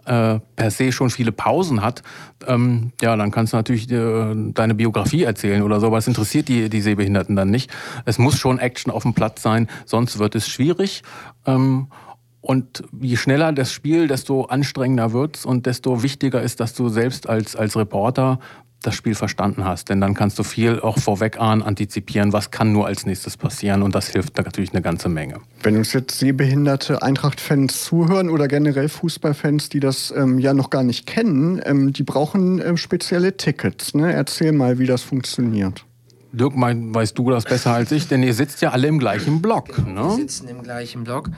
[0.05, 2.03] äh, per se schon viele Pausen hat,
[2.47, 6.47] ähm, ja, dann kannst du natürlich äh, deine Biografie erzählen oder so, aber es interessiert
[6.47, 7.69] die, die Sehbehinderten dann nicht.
[8.05, 11.03] Es muss schon Action auf dem Platz sein, sonst wird es schwierig.
[11.45, 11.87] Ähm,
[12.41, 17.29] und je schneller das Spiel, desto anstrengender wird's und desto wichtiger ist, dass du selbst
[17.29, 18.39] als, als Reporter
[18.81, 19.89] das Spiel verstanden hast.
[19.89, 23.83] Denn dann kannst du viel auch vorweg ahnen, antizipieren, was kann nur als nächstes passieren.
[23.83, 25.35] Und das hilft natürlich eine ganze Menge.
[25.61, 30.83] Wenn uns jetzt sehbehinderte Eintracht-Fans zuhören oder generell Fußballfans, die das ähm, ja noch gar
[30.83, 33.93] nicht kennen, ähm, die brauchen ähm, spezielle Tickets.
[33.93, 34.11] Ne?
[34.13, 35.85] Erzähl mal, wie das funktioniert.
[36.33, 39.41] Dirk, mein, weißt du das besser als ich, denn ihr sitzt ja alle im gleichen
[39.41, 39.75] Block.
[39.75, 40.17] Genau, ne?
[40.17, 41.29] Wir sitzen im gleichen Block.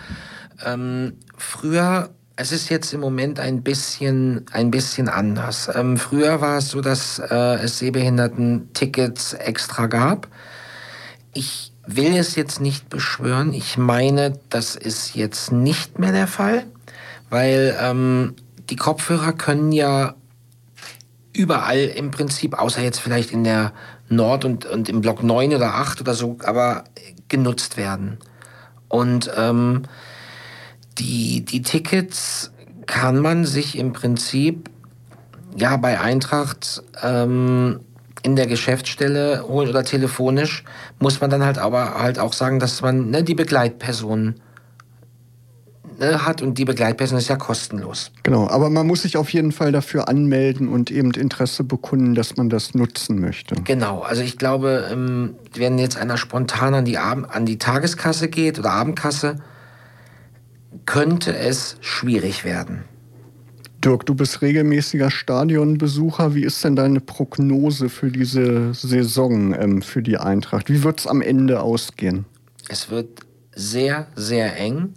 [0.65, 5.69] Ähm, früher es ist jetzt im Moment ein bisschen, ein bisschen anders.
[5.73, 10.27] Ähm, früher war es so, dass äh, es Sehbehinderten-Tickets extra gab.
[11.33, 13.53] Ich will es jetzt nicht beschwören.
[13.53, 16.65] Ich meine, das ist jetzt nicht mehr der Fall,
[17.29, 18.35] weil ähm,
[18.69, 20.15] die Kopfhörer können ja
[21.33, 23.73] überall im Prinzip, außer jetzt vielleicht in der
[24.09, 26.85] Nord- und, und im Block 9 oder 8 oder so, aber
[27.27, 28.17] genutzt werden.
[28.87, 29.83] Und ähm,
[30.97, 32.51] die, die Tickets
[32.85, 34.69] kann man sich im Prinzip
[35.55, 37.79] ja bei Eintracht ähm,
[38.23, 40.63] in der Geschäftsstelle holen oder telefonisch,
[40.99, 44.35] muss man dann halt aber halt auch sagen, dass man ne, die Begleitperson
[45.99, 48.11] ne, hat und die Begleitperson ist ja kostenlos.
[48.23, 52.37] Genau, aber man muss sich auf jeden Fall dafür anmelden und eben Interesse bekunden, dass
[52.37, 53.55] man das nutzen möchte.
[53.63, 58.29] Genau, also ich glaube, ähm, wenn jetzt einer spontan an die, Ab an die Tageskasse
[58.29, 59.35] geht oder Abendkasse,
[60.86, 62.84] könnte es schwierig werden.
[63.84, 66.36] Dirk, du bist regelmäßiger Stadionbesucher.
[66.36, 70.69] Wie ist denn deine Prognose für diese Saison ähm, für die Eintracht?
[70.69, 72.26] Wie wird es am Ende ausgehen?
[72.69, 73.19] Es wird
[73.53, 74.93] sehr, sehr eng.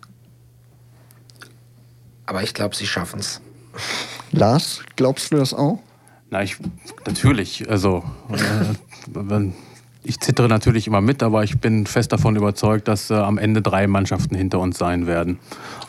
[2.26, 3.40] Aber ich glaube, sie schaffen es.
[4.30, 5.80] Lars, glaubst du das auch?
[6.30, 6.56] Na, ich
[7.04, 7.68] natürlich.
[7.68, 9.14] Also äh,
[10.06, 13.60] ich zittere natürlich immer mit, aber ich bin fest davon überzeugt, dass äh, am Ende
[13.62, 15.38] drei Mannschaften hinter uns sein werden.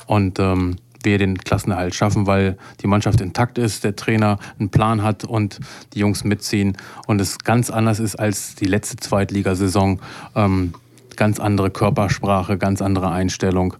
[0.07, 5.03] Und ähm, wir den Klassenerhalt schaffen, weil die Mannschaft intakt ist, der Trainer einen Plan
[5.03, 5.59] hat und
[5.93, 9.99] die Jungs mitziehen und es ganz anders ist als die letzte Zweitligasaison.
[10.35, 10.73] Ähm,
[11.15, 13.75] ganz andere Körpersprache, ganz andere Einstellung.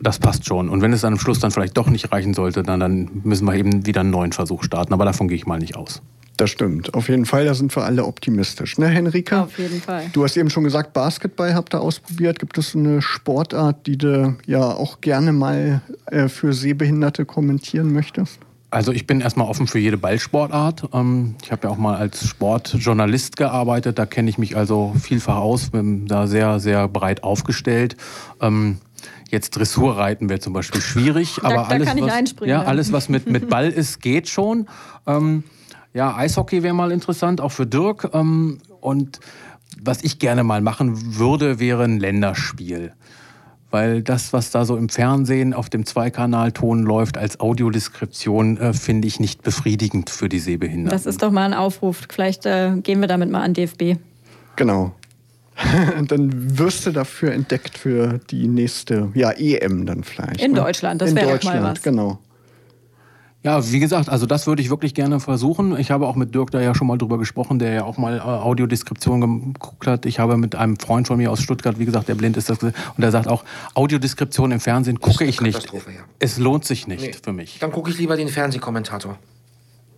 [0.00, 0.68] Das passt schon.
[0.68, 3.54] Und wenn es am Schluss dann vielleicht doch nicht reichen sollte, dann, dann müssen wir
[3.54, 4.92] eben wieder einen neuen Versuch starten.
[4.92, 6.02] Aber davon gehe ich mal nicht aus.
[6.42, 6.92] Das stimmt.
[6.94, 8.76] Auf jeden Fall, da sind wir alle optimistisch.
[8.76, 9.44] Ne, Henrika?
[9.44, 10.06] Auf jeden Fall.
[10.12, 12.40] Du hast eben schon gesagt, Basketball habt ihr ausprobiert.
[12.40, 18.40] Gibt es eine Sportart, die du ja auch gerne mal äh, für Sehbehinderte kommentieren möchtest?
[18.70, 20.88] Also ich bin erstmal offen für jede Ballsportart.
[20.92, 24.00] Ähm, ich habe ja auch mal als Sportjournalist gearbeitet.
[24.00, 27.96] Da kenne ich mich also vielfach aus, bin da sehr, sehr breit aufgestellt.
[28.40, 28.78] Ähm,
[29.30, 32.62] jetzt Dressurreiten wäre zum Beispiel schwierig, Da- aber da alles, kann ich was, einspringen, ja,
[32.62, 32.68] ja.
[32.68, 34.66] alles, was mit, mit Ball ist, geht schon.
[35.94, 38.10] Ja, Eishockey wäre mal interessant, auch für Dirk.
[38.14, 39.20] Ähm, und
[39.80, 42.92] was ich gerne mal machen würde, wäre ein Länderspiel.
[43.70, 49.08] Weil das, was da so im Fernsehen auf dem Zweikanalton läuft als Audiodeskription, äh, finde
[49.08, 50.90] ich nicht befriedigend für die Sehbehinderten.
[50.90, 52.06] Das ist doch mal ein Aufruf.
[52.08, 53.98] Vielleicht äh, gehen wir damit mal an DFB.
[54.56, 54.92] Genau.
[56.08, 60.40] dann wirst du dafür entdeckt für die nächste ja, EM dann vielleicht.
[60.40, 60.60] In ne?
[60.60, 61.82] Deutschland, das wäre doch mal Deutschland, was.
[61.82, 62.18] genau.
[63.44, 65.76] Ja, wie gesagt, also das würde ich wirklich gerne versuchen.
[65.76, 68.18] Ich habe auch mit Dirk da ja schon mal drüber gesprochen, der ja auch mal
[68.18, 69.20] äh, Audiodeskription
[69.52, 70.06] geguckt hat.
[70.06, 72.62] Ich habe mit einem Freund von mir aus Stuttgart, wie gesagt, der blind ist, das
[72.62, 75.54] und der sagt auch, Audiodeskription im Fernsehen gucke ich nicht.
[75.56, 76.00] Katastrophe, ja.
[76.20, 77.12] Es lohnt sich nicht Nee.
[77.20, 77.58] für mich.
[77.58, 79.18] Dann gucke ich lieber den Fernsehkommentator.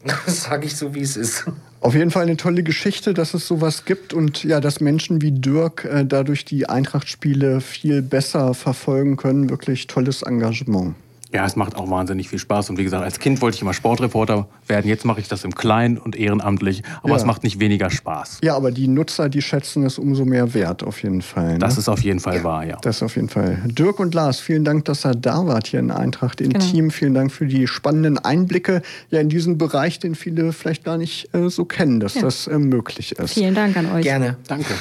[0.26, 1.47] Das sage ich so, wie es ist.
[1.80, 5.32] Auf jeden Fall eine tolle Geschichte, dass es sowas gibt und ja, dass Menschen wie
[5.32, 9.49] Dirk äh, dadurch die Eintracht-Spiele viel besser verfolgen können.
[9.49, 10.95] Wirklich tolles Engagement.
[11.35, 12.70] Ja, es macht auch wahnsinnig viel Spaß.
[12.70, 14.87] Und wie gesagt, als Kind wollte ich immer Sportreporter werden.
[14.89, 16.85] Jetzt mache ich das im Kleinen und ehrenamtlich.
[17.03, 17.16] Aber Ja.
[17.16, 18.39] es macht nicht weniger Spaß.
[18.45, 21.55] Ja, aber die Nutzer, die schätzen es umso mehr wert, auf jeden Fall.
[21.55, 21.59] Ne?
[21.59, 22.76] Das ist auf jeden Fall wahr, ja.
[22.82, 23.59] Das auf jeden Fall.
[23.66, 26.93] Dirk und Lars, vielen Dank, dass ihr da wart hier in Eintracht Intim.
[26.93, 31.35] Vielen Dank für die spannenden Einblicke ja in diesen Bereich, den viele vielleicht gar nicht
[31.35, 32.22] äh, so kennen, dass Ja.
[32.22, 33.35] das äh, möglich ist.
[33.35, 34.05] Vielen Dank an euch.
[34.05, 34.37] Gerne.
[34.47, 34.72] Danke.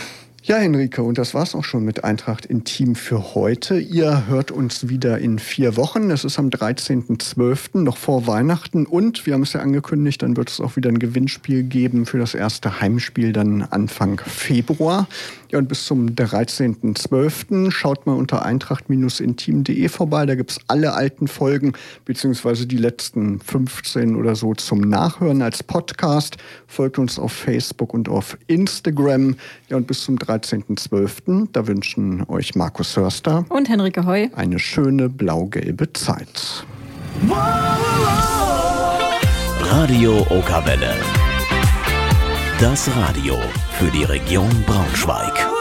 [0.46, 3.80] Ja, Henrike, und das war's auch schon mit Eintracht Intim für heute.
[3.80, 6.12] Ihr hört uns wieder in vier Wochen.
[6.12, 8.86] Es ist am 13.12., noch vor Weihnachten.
[8.86, 12.18] Und wir haben es ja angekündigt, dann wird es auch wieder ein Gewinnspiel geben für
[12.18, 15.08] das erste Heimspiel dann Anfang Februar.
[15.54, 17.70] Ja, und bis zum 13.12.
[17.70, 20.26] schaut mal unter eintracht-intim.de vorbei.
[20.26, 21.74] Da gibt's alle alten Folgen,
[22.06, 26.38] beziehungsweise die letzten 15 oder so zum Nachhören als Podcast.
[26.66, 29.36] Folgt uns auf Facebook und auf Instagram.
[29.70, 31.50] Ja, und bis zum 13.12.
[31.52, 34.30] Da wünschen euch Markus Hörster Und Henrike Heu.
[34.36, 36.66] eine schöne blau-gelbe Zeit.
[39.70, 40.96] Radio Okawelle.
[42.60, 43.40] Das Radio
[43.78, 45.53] für die Region Braunschweig.